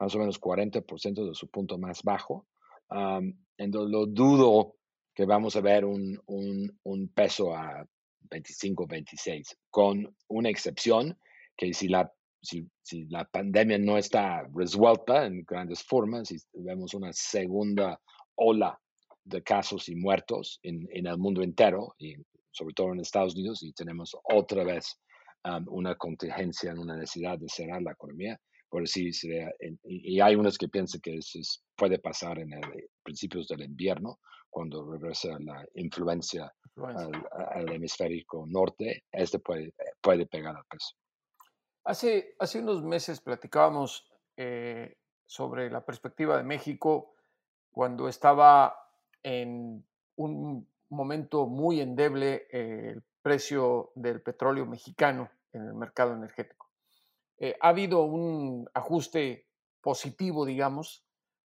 más 0.01 0.15
o 0.15 0.19
menos 0.19 0.41
40% 0.41 1.29
de 1.29 1.35
su 1.35 1.49
punto 1.49 1.79
más 1.79 2.03
bajo. 2.03 2.47
entonces, 3.59 3.93
lo 3.93 4.07
dudo 4.07 4.77
que 5.15 5.27
vamos 5.27 5.55
a 5.57 5.61
ver 5.61 5.85
un, 5.85 6.19
un, 6.27 6.79
un 6.85 7.09
peso 7.09 7.55
a 7.55 7.87
25, 8.31 8.87
26, 8.87 9.59
con 9.71 10.17
una 10.29 10.49
excepción 10.49 11.19
que 11.55 11.75
si 11.75 11.89
la, 11.89 12.11
si, 12.41 12.67
si 12.83 13.05
la 13.09 13.25
pandemia 13.25 13.79
no 13.79 13.99
está 13.99 14.43
resuelta 14.55 15.27
en 15.27 15.45
grandes 15.47 15.83
formas, 15.83 16.31
y 16.33 16.39
vemos 16.55 16.95
una 16.95 17.13
segunda 17.13 18.01
ola 18.37 18.81
de 19.25 19.43
casos 19.43 19.89
y 19.91 19.97
muertos 19.97 20.59
en, 20.63 20.89
en, 20.93 21.07
el 21.07 21.19
mundo 21.19 21.43
entero, 21.43 21.95
y 21.99 22.15
sobre 22.51 22.75
todo 22.75 22.93
en 22.93 23.01
Estados 23.01 23.35
Unidos, 23.35 23.63
y 23.63 23.73
tenemos 23.73 24.17
otra 24.25 24.65
vez 24.65 24.99
um, 25.45 25.65
una 25.69 25.95
contingencia, 25.97 26.75
una 26.75 26.97
necesidad 26.97 27.39
de 27.39 27.49
cerrar 27.49 27.83
la 27.83 27.93
economía, 27.93 28.39
por 28.69 28.87
sí 28.87 29.13
sería, 29.13 29.53
y 29.83 30.21
hay 30.21 30.37
unos 30.37 30.57
que 30.57 30.69
piensan 30.69 31.01
que 31.01 31.17
eso 31.17 31.41
puede 31.77 31.99
pasar 31.99 32.39
en 32.39 32.53
el, 32.53 32.89
principios 33.03 33.49
del 33.49 33.63
invierno, 33.63 34.21
cuando 34.49 34.85
regresa 34.85 35.39
la 35.41 35.65
influencia 35.75 36.53
al, 36.77 37.73
hemisférico 37.73 38.45
norte, 38.47 39.05
este 39.13 39.39
puede, 39.39 39.75
puede 40.01 40.27
pegar 40.27 40.57
al 40.57 40.65
peso. 40.69 40.97
Hace, 41.85 42.35
hace 42.39 42.61
unos 42.61 42.83
meses 42.83 43.21
platicábamos 43.21 44.11
eh, 44.37 44.97
sobre 45.27 45.71
la 45.71 45.85
perspectiva 45.85 46.37
de 46.37 46.45
México 46.45 47.15
cuando 47.71 48.09
estaba 48.09 48.75
en 49.23 49.87
un 50.17 50.69
momento 50.91 51.47
muy 51.47 51.81
endeble 51.81 52.47
eh, 52.51 52.91
el 52.95 53.03
precio 53.23 53.93
del 53.95 54.23
petróleo 54.23 54.67
mexicano 54.67 55.31
en 55.53 55.67
el 55.67 55.75
mercado 55.75 56.15
energético. 56.15 56.71
Eh, 57.39 57.57
ha 57.61 57.69
habido 57.69 58.03
un 58.03 58.69
ajuste 58.75 59.49
positivo, 59.81 60.45
digamos, 60.45 61.05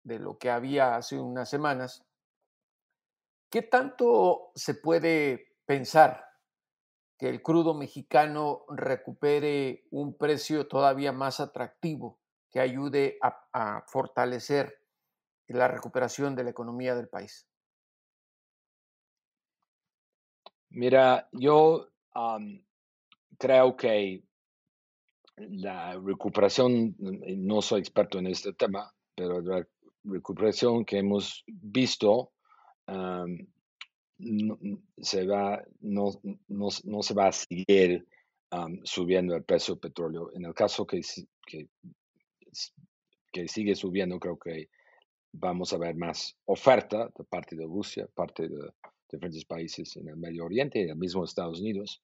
de 0.04 0.20
lo 0.20 0.38
que 0.38 0.50
había 0.50 0.96
hace 0.96 1.20
unas 1.20 1.50
semanas. 1.50 2.06
¿Qué 3.50 3.62
tanto 3.62 4.52
se 4.56 4.76
puede 4.76 5.56
pensar 5.66 6.26
que 7.18 7.30
el 7.30 7.42
crudo 7.42 7.74
mexicano 7.74 8.66
recupere 8.70 9.88
un 9.92 10.18
precio 10.18 10.68
todavía 10.68 11.12
más 11.12 11.40
atractivo 11.40 12.20
que 12.52 12.60
ayude 12.60 13.18
a, 13.22 13.84
fortalecer 13.88 14.82
la 15.48 15.68
recuperación 15.68 16.36
de 16.36 16.44
la 16.44 16.50
economía 16.50 16.96
del 16.96 17.08
país? 17.08 17.48
Mira, 20.70 21.28
yo 21.32 21.90
creo 23.38 23.76
que 23.76 24.24
la 25.38 26.00
recuperación, 26.00 26.96
no 27.00 27.62
soy 27.62 27.82
experto 27.82 28.20
en 28.20 28.28
este 28.28 28.54
tema, 28.54 28.94
pero 29.16 29.42
la 29.42 29.68
recuperación 30.04 30.86
que 30.86 31.00
hemos 31.00 31.44
visto 31.48 32.32
no, 32.88 34.58
se 34.98 35.26
va, 35.26 35.64
no, 35.82 36.12
no, 36.48 37.02
se 37.02 37.14
va 37.14 37.28
a 37.28 37.32
seguir 37.32 38.08
subiendo 38.84 39.36
el 39.36 39.44
precio 39.44 39.74
del 39.74 39.82
petróleo. 39.82 40.32
En 40.34 40.46
el 40.46 40.54
caso 40.54 40.86
que, 40.86 41.02
que, 41.46 41.68
que 43.32 43.48
sigue 43.48 43.76
subiendo, 43.76 44.20
creo 44.20 44.38
que 44.38 44.70
vamos 45.34 45.74
a 45.74 45.78
ver 45.78 45.96
más 45.96 46.38
oferta 46.46 47.10
de 47.18 47.24
parte 47.26 47.56
de 47.56 47.66
Rusia, 47.66 48.08
parte 48.14 48.48
de 48.48 48.72
diferentes 49.10 49.46
países 49.46 49.96
en 49.98 50.10
el 50.10 50.18
Medio 50.18 50.46
Oriente 50.46 50.80
y 50.80 50.90
el 50.90 50.96
mismo 50.96 51.24
Estados 51.24 51.60
Unidos 51.60 52.02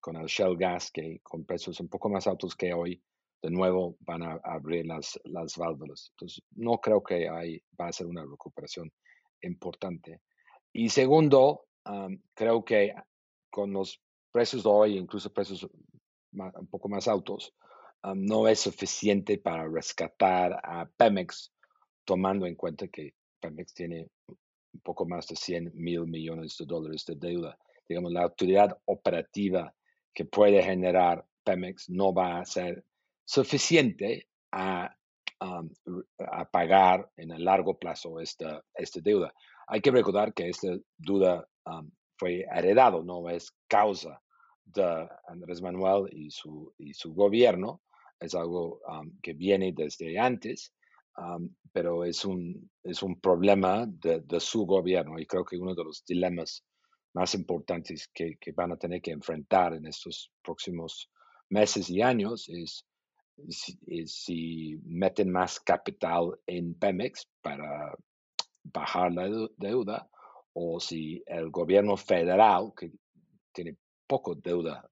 con 0.00 0.16
el 0.16 0.26
shell 0.26 0.56
gas, 0.56 0.90
que 0.90 1.20
con 1.22 1.44
precios 1.44 1.80
un 1.80 1.88
poco 1.88 2.08
más 2.08 2.26
altos 2.26 2.56
que 2.56 2.72
hoy, 2.72 3.02
de 3.42 3.50
nuevo 3.50 3.96
van 4.00 4.22
a 4.22 4.40
abrir 4.42 4.86
las, 4.86 5.18
las 5.24 5.56
válvulas. 5.56 6.10
Entonces, 6.12 6.42
no 6.56 6.78
creo 6.78 7.02
que 7.02 7.28
hay, 7.28 7.62
va 7.78 7.88
a 7.88 7.92
ser 7.92 8.06
una 8.06 8.22
recuperación 8.22 8.92
importante. 9.42 10.20
Y 10.72 10.88
segundo, 10.90 11.66
creo 12.34 12.64
que 12.64 12.94
con 13.50 13.72
los 13.72 14.02
precios 14.30 14.64
de 14.64 14.70
hoy, 14.70 14.98
incluso 14.98 15.32
precios 15.32 15.66
un 16.32 16.66
poco 16.68 16.88
más 16.88 17.08
altos, 17.08 17.54
no 18.14 18.46
es 18.46 18.60
suficiente 18.60 19.38
para 19.38 19.66
rescatar 19.68 20.60
a 20.62 20.86
Pemex, 20.96 21.52
tomando 22.04 22.46
en 22.46 22.54
cuenta 22.54 22.88
que 22.88 23.14
Pemex 23.40 23.74
tiene 23.74 24.08
un 24.72 24.80
poco 24.80 25.06
más 25.06 25.26
de 25.26 25.36
100 25.36 25.72
mil 25.74 26.06
millones 26.06 26.56
de 26.58 26.66
dólares 26.66 27.04
de 27.06 27.16
deuda. 27.16 27.58
Digamos, 27.88 28.12
la 28.12 28.22
autoridad 28.22 28.78
operativa 28.84 29.74
que 30.14 30.24
puede 30.24 30.62
generar 30.62 31.24
Pemex 31.44 31.88
no 31.88 32.12
va 32.12 32.38
a 32.38 32.44
ser 32.44 32.84
suficiente 33.24 34.28
a, 34.52 34.94
a 35.40 36.50
pagar 36.50 37.10
en 37.16 37.32
el 37.32 37.44
largo 37.44 37.78
plazo 37.78 38.20
esta, 38.20 38.62
esta 38.74 39.00
deuda. 39.00 39.32
Hay 39.66 39.80
que 39.80 39.90
recordar 39.90 40.34
que 40.34 40.48
esta 40.48 40.68
deuda 40.98 41.46
fue 42.16 42.44
heredado, 42.52 43.02
no 43.02 43.28
es 43.30 43.52
causa 43.68 44.20
de 44.64 45.08
Andrés 45.26 45.62
Manuel 45.62 46.08
y 46.12 46.30
su, 46.30 46.72
y 46.78 46.92
su 46.92 47.14
gobierno, 47.14 47.80
es 48.18 48.34
algo 48.34 48.80
que 49.22 49.32
viene 49.32 49.72
desde 49.72 50.18
antes, 50.18 50.74
pero 51.72 52.04
es 52.04 52.24
un, 52.24 52.70
es 52.82 53.02
un 53.02 53.20
problema 53.20 53.86
de, 53.86 54.20
de, 54.20 54.40
su 54.40 54.64
gobierno 54.64 55.18
y 55.18 55.26
creo 55.26 55.44
que 55.44 55.56
uno 55.56 55.74
de 55.74 55.84
los 55.84 56.04
dilemas 56.04 56.64
más 57.14 57.34
importantes 57.34 58.08
que, 58.14 58.36
que, 58.40 58.52
van 58.52 58.72
a 58.72 58.76
tener 58.76 59.02
que 59.02 59.10
enfrentar 59.10 59.74
en 59.74 59.86
estos 59.86 60.30
próximos 60.42 61.10
meses 61.48 61.90
y 61.90 62.00
años 62.00 62.48
es 62.48 62.86
si, 63.48 64.78
meten 64.84 65.30
más 65.30 65.60
capital 65.60 66.38
en 66.46 66.74
Pemex 66.74 67.26
para 67.42 67.94
bajar 68.62 69.12
la 69.12 69.48
deuda 69.56 70.08
o 70.52 70.80
si 70.80 71.22
el 71.26 71.50
gobierno 71.50 71.96
federal, 71.96 72.72
que 72.76 72.90
tiene 73.52 73.76
poco 74.06 74.34
deuda, 74.34 74.88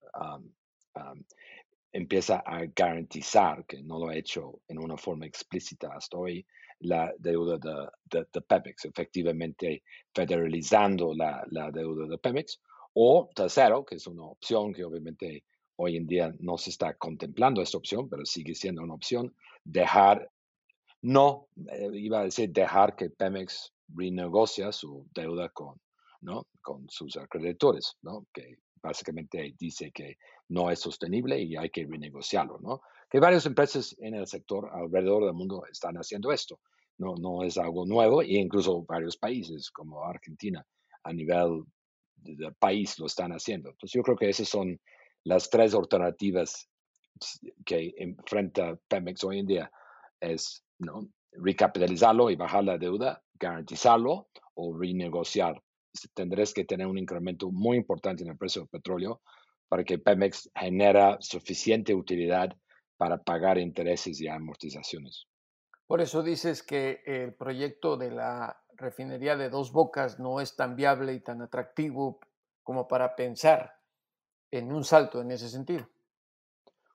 empieza 1.93 2.43
a 2.45 2.65
garantizar, 2.67 3.65
que 3.67 3.83
no 3.83 3.99
lo 3.99 4.09
ha 4.09 4.17
hecho 4.17 4.61
en 4.69 4.79
una 4.79 4.97
forma 4.97 5.27
explícita 5.27 5.89
hasta 5.95 6.17
hoy, 6.17 6.47
la 6.81 7.13
deuda 7.19 7.59
de, 7.59 8.25
de, 8.33 8.41
Pemex, 8.43 8.85
efectivamente 8.85 9.83
federalizando 10.15 11.13
la, 11.15 11.45
la, 11.51 11.71
deuda 11.71 12.07
de 12.07 12.19
Pemex. 12.19 12.61
O 12.95 13.29
tercero, 13.35 13.85
que 13.85 13.97
es 13.97 14.07
una 14.07 14.25
opción 14.25 14.73
que 14.73 14.85
obviamente 14.85 15.45
hoy 15.77 15.97
en 15.97 16.07
día 16.07 16.35
no 16.41 16.59
se 16.59 16.71
está 16.71 16.95
contemplando 16.95 17.63
esta 17.63 17.79
opción, 17.79 18.09
pero 18.09 18.25
sigue 18.25 18.55
siendo 18.55 18.83
una 18.83 18.95
opción, 18.95 19.35
dejar, 19.65 20.31
no, 21.03 21.49
eh, 21.71 21.91
iba 21.93 22.21
a 22.21 22.25
decir 22.25 22.51
dejar 22.51 22.97
que 22.97 23.11
Pemex 23.11 23.73
renegocia 23.89 24.73
su 24.73 25.07
deuda 25.15 25.49
con, 25.51 25.81
¿no? 26.21 26.47
con 26.61 26.89
sus 26.89 27.17
acreedores, 27.17 27.97
¿no? 28.03 28.27
que 28.33 28.57
básicamente 28.83 29.55
dice 29.59 29.91
que 29.93 30.19
no 30.49 30.71
es 30.71 30.81
sostenible 30.81 31.41
y 31.41 31.57
hay 31.57 31.71
que 31.71 31.87
renegociarlo, 31.87 32.59
¿no? 32.61 32.81
Que 33.11 33.21
varias 33.21 33.47
empresas 33.47 33.95
en 33.99 34.15
el 34.15 34.27
sector 34.27 34.71
alrededor 34.73 35.25
del 35.25 35.35
mundo 35.35 35.65
están 35.71 35.97
haciendo 35.97 36.33
esto. 36.33 36.61
No, 36.99 37.15
no 37.15 37.45
es 37.45 37.59
algo 37.59 37.87
nuevo 37.87 38.23
e 38.23 38.35
incluso 38.35 38.83
varios 38.85 39.17
países 39.17 39.71
como 39.71 40.05
Argentina 40.05 40.67
a 41.05 41.13
nivel 41.13 41.63
del 42.17 42.55
país 42.55 42.99
lo 42.99 43.07
están 43.07 43.33
haciendo. 43.33 43.71
Entonces 43.71 43.95
yo 43.95 44.03
creo 44.03 44.17
que 44.17 44.29
esas 44.29 44.49
son 44.49 44.81
las 45.25 45.49
tres 45.49 45.75
alternativas 45.75 46.69
que 47.65 47.95
enfrenta 47.99 48.79
Pemex 48.89 49.25
hoy 49.25 49.39
en 49.41 49.47
día. 49.47 49.71
Es 50.21 50.65
¿no? 50.79 51.09
recapitalizarlo 51.33 52.31
y 52.31 52.37
bajar 52.37 52.65
la 52.65 52.79
deuda, 52.79 53.23
garantizarlo 53.35 54.29
o 54.55 54.77
renegociar. 54.77 55.63
Tendrás 56.15 56.53
que 56.53 56.65
tener 56.65 56.87
un 56.87 56.99
incremento 56.99 57.51
muy 57.51 57.77
importante 57.77 58.25
en 58.25 58.31
el 58.31 58.39
precio 58.39 58.63
del 58.63 58.69
petróleo 58.69 59.21
para 59.69 59.85
que 59.85 59.99
Pemex 59.99 60.51
genera 60.55 61.19
suficiente 61.21 61.95
utilidad 61.95 62.57
para 62.97 63.19
pagar 63.19 63.59
intereses 63.59 64.21
y 64.21 64.29
amortizaciones. 64.29 65.27
Por 65.87 66.01
eso 66.01 66.23
dices 66.23 66.63
que 66.63 67.03
el 67.07 67.35
proyecto 67.35 67.97
de 67.97 68.11
la 68.11 68.61
refinería 68.77 69.37
de 69.37 69.49
dos 69.49 69.73
bocas 69.73 70.19
no 70.19 70.41
es 70.41 70.55
tan 70.57 70.77
viable 70.77 71.15
y 71.15 71.21
tan 71.21 71.43
atractivo 71.43 72.21
como 72.63 72.87
para 72.87 73.15
pensar 73.15 73.75
en 74.51 74.73
un 74.73 74.85
salto 74.85 75.21
en 75.21 75.31
ese 75.31 75.49
sentido. 75.49 75.89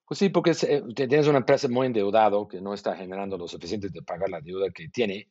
Pues 0.08 0.20
sí, 0.20 0.30
porque 0.30 0.52
eh, 0.52 0.84
tienes 0.96 1.28
una 1.28 1.40
empresa 1.40 1.68
muy 1.68 1.88
endeudada 1.88 2.38
que 2.50 2.62
no 2.62 2.74
está 2.74 2.96
generando 2.96 3.38
lo 3.38 3.48
suficiente 3.48 3.90
de 3.90 4.02
pagar 4.02 4.30
la 4.30 4.42
deuda 4.42 4.70
que 4.70 4.90
tiene. 4.90 5.30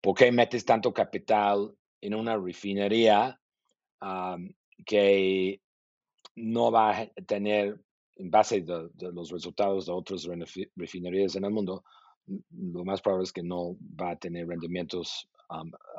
¿Por 0.00 0.14
qué 0.16 0.32
metes 0.32 0.64
tanto 0.64 0.92
capital 0.92 1.76
en 2.00 2.14
una 2.14 2.36
refinería 2.36 3.38
que 4.84 5.60
no 6.38 6.70
va 6.70 6.98
a 6.98 7.06
tener, 7.26 7.80
en 8.16 8.30
base 8.30 8.60
de, 8.60 8.90
los 9.12 9.30
resultados 9.30 9.86
de 9.86 9.92
otras 9.92 10.26
refinerías 10.76 11.36
en 11.36 11.44
el 11.44 11.50
mundo, 11.50 11.84
lo 12.50 12.84
más 12.84 13.00
probable 13.00 13.24
es 13.24 13.32
que 13.32 13.42
no 13.42 13.76
va 14.00 14.10
a 14.10 14.18
tener 14.18 14.46
rendimientos 14.46 15.28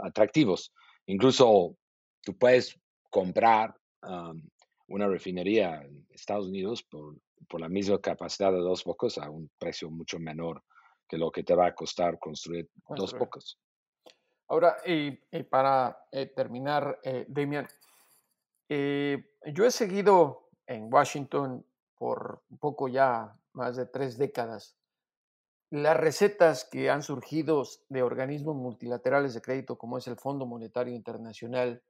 atractivos. 0.03 0.71
Incluso 1.07 1.75
tú 2.21 2.37
puedes 2.37 2.79
comprar 3.09 3.75
una 4.87 5.07
refinería 5.07 5.81
en 5.81 6.05
Estados 6.09 6.47
Unidos 6.47 6.83
por, 6.83 7.15
por, 7.47 7.61
la 7.61 7.69
misma 7.69 7.99
capacidad 7.99 8.51
de 8.51 8.59
dos 8.59 8.83
bocas 8.83 9.17
a 9.17 9.29
un 9.29 9.49
precio 9.57 9.89
mucho 9.89 10.19
menor 10.19 10.63
que 11.07 11.17
lo 11.17 11.31
que 11.31 11.43
te 11.43 11.55
va 11.55 11.67
a 11.67 11.75
costar 11.75 12.19
construir, 12.19 12.69
dos 12.95 13.13
bocas. 13.17 13.57
Ahora, 14.49 14.77
y, 14.85 15.11
para 15.43 16.05
eh, 16.11 16.27
terminar, 16.27 16.99
eh, 17.03 17.25
Damian, 17.27 17.67
eh, 18.67 19.28
yo 19.45 19.65
he 19.65 19.71
seguido 19.71 20.49
en 20.67 20.93
Washington 20.93 21.65
por 21.95 22.43
poco 22.59 22.87
ya 22.87 23.37
más 23.53 23.75
de 23.75 23.85
tres 23.85 24.17
décadas 24.17 24.79
las 25.71 25.97
recetas 25.97 26.65
que 26.65 26.89
han 26.89 27.03
surgido 27.03 27.63
de 27.89 28.01
organismos 28.01 28.55
multilaterales 28.55 29.33
de 29.33 29.41
crédito 29.41 29.77
como 29.77 29.97
es 29.97 30.07
el 30.07 30.15
Fondo 30.15 30.45
Monetario 30.45 30.95
Internacional 30.95 31.83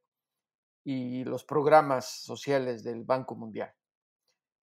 y 0.83 1.23
los 1.23 1.45
programas 1.45 2.05
sociales 2.05 2.83
del 2.83 3.03
Banco 3.03 3.35
Mundial. 3.35 3.73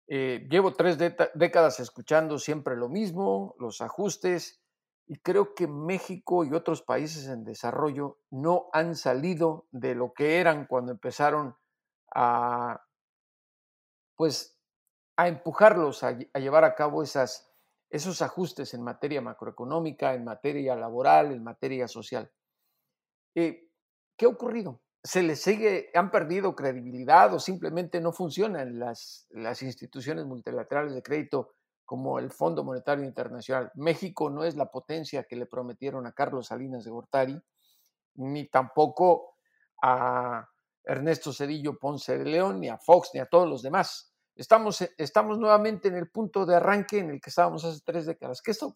Eh, 0.07 0.47
llevo 0.49 0.74
tres 0.74 0.97
décadas 0.97 1.80
escuchando 1.80 2.38
siempre 2.38 2.76
lo 2.76 2.88
mismo, 2.88 3.55
los 3.59 3.82
ajustes, 3.82 4.61
y 5.05 5.17
creo 5.17 5.53
que 5.53 5.67
México 5.67 6.45
y 6.45 6.53
otros 6.53 6.82
países 6.82 7.28
en 7.28 7.43
desarrollo 7.43 8.19
no 8.30 8.69
han 8.71 8.95
salido 8.95 9.67
de 9.71 9.95
lo 9.95 10.13
que 10.13 10.39
eran 10.39 10.65
cuando 10.65 10.93
empezaron 10.93 11.57
a, 12.14 12.82
pues, 14.16 14.59
a 15.18 15.28
empujarlos 15.28 16.03
a, 16.03 16.11
llevar 16.11 16.64
a 16.64 16.76
cabo 16.76 17.03
esas 17.03 17.49
esos 17.89 18.24
ajustes 18.24 18.74
en 18.74 18.82
materia 18.82 19.22
macroeconómica, 19.22 20.16
en 20.16 20.24
materia 20.24 20.76
laboral, 20.76 21.32
en 21.32 21.43
materia 21.43 21.88
social. 21.88 22.32
Eh, 23.36 23.70
¿Qué 24.18 24.26
ha 24.26 24.30
ocurrido? 24.30 24.82
¿Se 25.03 25.22
les 25.22 25.39
sigue, 25.41 25.91
han 25.93 26.09
perdido 26.09 26.55
credibilidad 26.55 27.32
o 27.36 27.39
simplemente 27.39 28.01
no 28.01 28.11
funcionan 28.11 28.80
las, 28.80 29.28
las 29.30 29.61
instituciones 29.61 30.26
multilaterales 30.26 30.95
de 30.95 31.03
crédito 31.03 31.51
como 31.86 32.18
el 32.18 32.32
Fondo 32.32 32.64
Monetario 32.64 33.05
Internacional? 33.05 33.72
México 33.76 34.32
no 34.32 34.43
es 34.43 34.55
la 34.55 34.72
potencia 34.72 35.26
que 35.26 35.36
le 35.36 35.45
prometieron 35.45 36.07
a 36.07 36.14
Carlos 36.14 36.47
Salinas 36.47 36.84
de 36.84 36.89
Gortari, 36.89 37.39
ni 38.16 38.47
tampoco 38.47 39.36
a 39.84 40.49
Ernesto 40.86 41.32
Cedillo 41.32 41.78
Ponce 41.78 42.18
de 42.18 42.26
León, 42.26 42.60
ni 42.60 42.70
a 42.70 42.78
Fox, 42.78 43.12
ni 43.14 43.20
a 43.20 43.26
todos 43.26 43.50
los 43.50 43.62
demás. 43.62 44.14
Estamos, 44.36 44.82
estamos 44.98 45.38
nuevamente 45.38 45.88
en 45.88 45.96
el 45.96 46.10
punto 46.10 46.46
de 46.46 46.56
arranque 46.56 47.00
en 47.00 47.12
el 47.12 47.22
que 47.22 47.30
estábamos 47.30 47.64
hace 47.64 47.82
tres 47.86 48.06
décadas. 48.06 48.42
¿Qué 48.42 48.52
está 48.52 48.74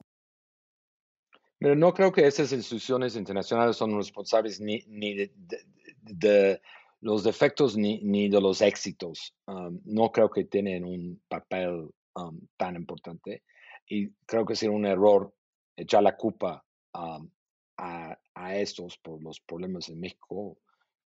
pero 1.60 1.76
no 1.76 1.94
creo 1.94 2.12
que 2.12 2.26
esas 2.26 2.52
instituciones 2.52 3.16
internacionales 3.16 3.76
son 3.76 3.96
responsables 3.98 4.60
ni, 4.62 4.84
ni 4.88 5.32
de, 6.02 6.62
los 7.02 7.24
defectos 7.24 7.76
ni, 7.76 8.00
ni, 8.02 8.30
de 8.30 8.40
los 8.40 8.62
éxitos. 8.62 9.36
Um, 9.48 9.80
no 9.86 10.12
creo 10.12 10.30
que 10.30 10.46
tienen 10.46 10.86
un 10.86 11.22
papel 11.28 11.90
um, 12.16 12.40
tan 12.58 12.76
importante. 12.76 13.44
Y 13.88 14.10
creo 14.26 14.46
que 14.46 14.56
sería 14.56 14.76
un 14.76 14.86
error 14.86 15.34
echar 15.76 16.04
la 16.04 16.16
culpa 16.16 16.64
um, 16.94 17.30
a, 17.78 18.18
a, 18.36 18.56
estos 18.56 18.98
por 18.98 19.22
los 19.24 19.40
problemas 19.40 19.90
en 19.90 20.00
México, 20.00 20.58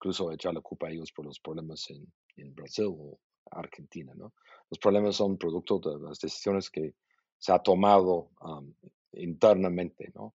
incluso 0.02 0.32
echar 0.32 0.54
la 0.56 0.62
culpa 0.62 0.88
a 0.88 0.92
ellos 0.92 1.12
por 1.12 1.26
los 1.26 1.40
problemas 1.40 1.88
en, 1.92 2.12
en 2.38 2.56
Brasil 2.56 2.88
o 2.90 3.20
Argentina. 3.52 4.14
¿no? 4.16 4.34
Los 4.72 4.80
problemas 4.80 5.16
son 5.16 5.38
producto 5.38 5.78
de 5.80 6.00
las 6.00 6.18
decisiones 6.20 6.72
que 6.72 6.96
se 7.38 7.52
ha 7.52 7.60
tomado 7.60 8.32
internamente, 9.14 10.12
¿no? 10.16 10.34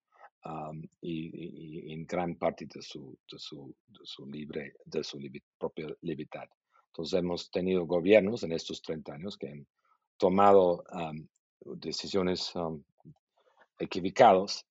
y, 1.01 1.93
en 1.93 2.07
gran 2.07 2.37
parte 2.37 2.67
de 2.73 2.81
su, 2.81 3.19
de 3.31 3.39
su, 3.39 3.75
de 3.89 4.05
su 4.05 4.27
libre, 4.27 4.75
de 4.85 5.03
su 5.03 5.19
propia 5.59 5.89
libertad. 6.03 6.49
Entonces 6.93 7.19
hemos 7.19 7.51
tenido 7.51 7.85
gobiernos 7.87 8.45
en 8.45 8.53
estos 8.53 8.81
30 8.83 9.15
años 9.15 9.37
que 9.37 9.49
han 9.49 9.67
tomado 10.17 10.85
decisiones 11.61 12.53
equivocadas, 13.79 14.65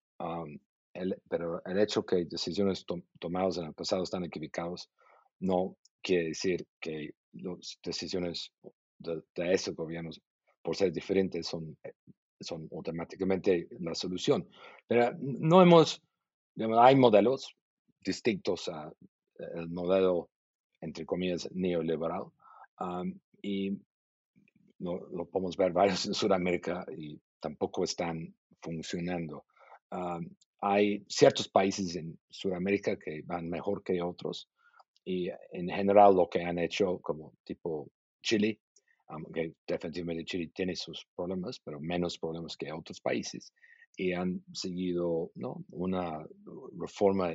pero 1.30 1.62
el 1.66 1.80
hecho 1.80 2.06
que 2.06 2.26
decisiones 2.26 2.86
tomadas 3.20 3.58
en 3.58 3.66
el 3.66 3.74
pasado 3.74 4.04
están 4.04 4.24
equivocadas 4.24 4.90
no 5.40 5.76
quiere 6.02 6.30
decir 6.30 6.66
que 6.80 7.14
las 7.34 7.78
decisiones 7.84 8.52
de, 9.00 9.22
de 9.36 9.54
esos 9.54 9.76
gobiernos, 9.76 10.22
por 10.62 10.76
ser 10.76 10.94
diferentes, 10.94 11.48
son 11.48 11.78
eh, 11.84 11.94
son 12.40 12.68
automáticamente 12.72 13.68
la 13.80 13.96
solución. 13.96 14.48
Pero 14.88 15.16
no 15.20 15.62
hemos, 15.62 16.02
hay 16.80 16.96
modelos 16.96 17.56
distintos 18.02 18.68
al 18.70 18.94
modelo, 19.70 20.30
entre 20.82 21.06
comillas, 21.06 21.50
neoliberal, 21.52 22.26
y 23.42 23.78
lo, 24.80 25.26
podemos 25.32 25.58
ver 25.58 25.72
varios 25.72 26.06
en 26.06 26.14
Sudamérica 26.14 26.86
y 26.96 27.20
tampoco 27.40 27.84
están 27.84 28.34
funcionando. 28.62 29.46
Hay 30.62 31.06
ciertos 31.08 31.48
países 31.48 31.96
en 31.96 32.18
Sudamérica 32.30 32.98
que 32.98 33.22
van 33.26 33.50
mejor 33.50 33.84
que 33.84 34.02
otros 34.02 34.50
y 35.04 35.30
en 35.52 35.70
general 35.70 36.16
lo 36.16 36.28
que 36.30 36.44
han 36.44 36.58
hecho 36.58 37.00
como 37.00 37.34
tipo 37.44 37.92
Chile 38.22 38.60
aunque 39.08 39.54
definitivamente 39.68 40.26
Chile 40.26 40.52
tiene 40.54 40.76
sus 40.76 41.06
problemas, 41.16 41.60
pero 41.60 41.80
menos 41.80 42.18
problemas 42.18 42.58
que 42.58 42.72
otros 42.72 43.00
países, 43.02 43.54
y 43.98 44.14
han 44.14 44.44
seguido 44.54 45.32
¿no? 45.36 45.64
una 45.70 46.26
reforma 46.78 47.34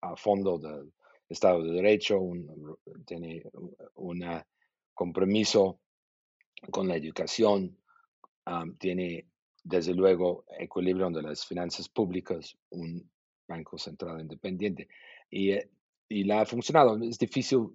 a 0.00 0.16
fondo 0.16 0.58
del 0.58 0.92
Estado 1.28 1.62
de 1.62 1.72
Derecho, 1.72 2.18
un, 2.18 2.76
tiene 3.06 3.42
un 3.94 4.24
compromiso 4.94 5.80
con 6.70 6.88
la 6.88 6.96
educación, 6.96 7.78
tiene 8.78 9.28
desde 9.64 9.94
luego 9.94 10.44
equilibrio 10.58 11.10
de 11.10 11.22
las 11.22 11.44
finanzas 11.44 11.88
públicas, 11.88 12.56
un 12.70 13.10
banco 13.48 13.78
central 13.78 14.20
independiente, 14.20 14.88
y, 15.30 15.52
eh, 15.52 15.70
y 16.08 16.24
la 16.24 16.42
ha 16.42 16.46
funcionado. 16.46 17.02
Es 17.02 17.18
difícil 17.18 17.70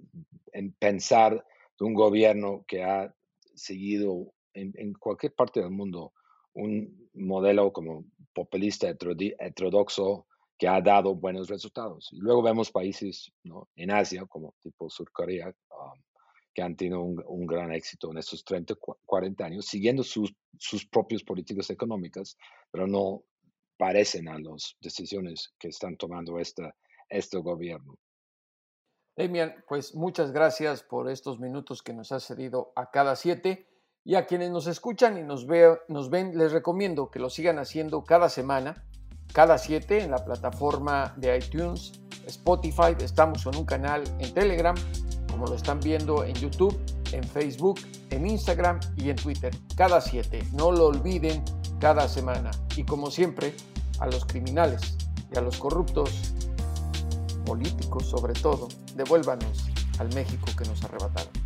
en 0.54 0.72
pensar 0.74 1.44
de 1.80 1.86
un 1.86 1.94
gobierno 1.94 2.64
que 2.68 2.84
ha 2.84 3.14
seguido 3.56 4.32
en, 4.54 4.94
cualquier 4.94 5.34
parte 5.34 5.62
del 5.62 5.72
mundo 5.72 6.14
un 6.54 7.10
modelo 7.14 7.72
como 7.72 8.06
populista 8.34 8.90
heterodoxo 8.90 10.26
que 10.58 10.68
ha 10.68 10.82
dado 10.82 11.16
buenos 11.16 11.48
resultados. 11.48 12.10
Y 12.12 12.18
luego 12.18 12.42
vemos 12.42 12.72
países 12.72 13.32
en 13.76 13.92
Asia, 13.92 14.26
como 14.26 14.56
tipo 14.62 14.90
Sur 14.90 15.12
Corea, 15.12 15.54
um, 15.70 16.02
que 16.60 16.66
han 16.66 16.76
tenido 16.76 17.02
un, 17.02 17.48
gran 17.48 17.72
éxito 17.72 18.12
en 18.12 18.18
estos 18.18 18.44
30, 18.44 18.76
40 19.06 19.46
años, 19.46 19.66
siguiendo 19.66 20.04
sus, 20.04 20.36
sus 20.58 20.86
propias 20.86 21.24
políticas 21.24 21.70
económicas, 21.70 22.36
pero 22.70 22.86
no 22.86 23.24
parecen 23.78 24.28
a 24.28 24.38
las 24.38 24.76
decisiones 24.82 25.54
que 25.58 25.70
están 25.70 25.96
tomando 25.96 26.38
esta, 26.38 26.76
este 27.08 27.38
gobierno. 27.38 27.96
Demian, 29.16 29.64
pues 29.70 29.96
muchas 29.96 30.34
gracias 30.34 30.84
por 30.84 31.10
estos 31.10 31.40
minutos 31.40 31.82
que 31.82 31.94
nos 31.94 32.12
has 32.12 32.26
cedido 32.26 32.74
a 32.76 32.92
cada 32.92 33.16
siete. 33.16 33.66
Y 34.04 34.16
a 34.16 34.26
quienes 34.26 34.52
nos 34.52 34.68
escuchan 34.68 35.18
y 35.18 35.24
nos, 35.24 35.46
nos 35.88 36.10
ven, 36.10 36.38
les 36.38 36.52
recomiendo 36.52 37.10
que 37.10 37.20
lo 37.20 37.30
sigan 37.30 37.58
haciendo 37.58 38.04
cada 38.04 38.28
semana, 38.28 38.84
cada 39.34 39.58
siete, 39.58 40.04
en 40.04 40.12
la 40.12 40.26
plataforma 40.26 41.14
de 41.16 41.38
iTunes, 41.38 41.94
Spotify. 42.26 42.98
Estamos 43.00 43.46
en 43.46 43.56
un 43.56 43.66
canal 43.66 44.04
en 44.20 44.34
Telegram, 44.34 44.76
como 45.40 45.52
lo 45.52 45.56
están 45.56 45.80
viendo 45.80 46.26
en 46.26 46.36
YouTube, 46.36 46.78
en 47.14 47.24
Facebook, 47.24 47.80
en 48.10 48.28
Instagram 48.28 48.78
y 48.98 49.10
en 49.10 49.16
Twitter. 49.16 49.56
Cada 49.78 50.02
siete. 50.02 50.44
No 50.52 50.70
lo 50.70 50.88
olviden 50.88 51.42
cada 51.80 52.10
semana. 52.10 52.52
Y 52.76 52.84
como 52.84 53.10
siempre, 53.10 53.56
a 54.00 54.08
los 54.08 54.26
criminales 54.26 54.98
y 55.34 55.38
a 55.38 55.42
los 55.42 55.56
corruptos 55.56 56.34
políticos 57.46 58.10
sobre 58.10 58.34
todo, 58.34 58.68
devuélvanos 58.98 59.64
al 60.00 60.14
México 60.14 60.48
que 60.58 60.66
nos 60.68 60.84
arrebataron. 60.84 61.39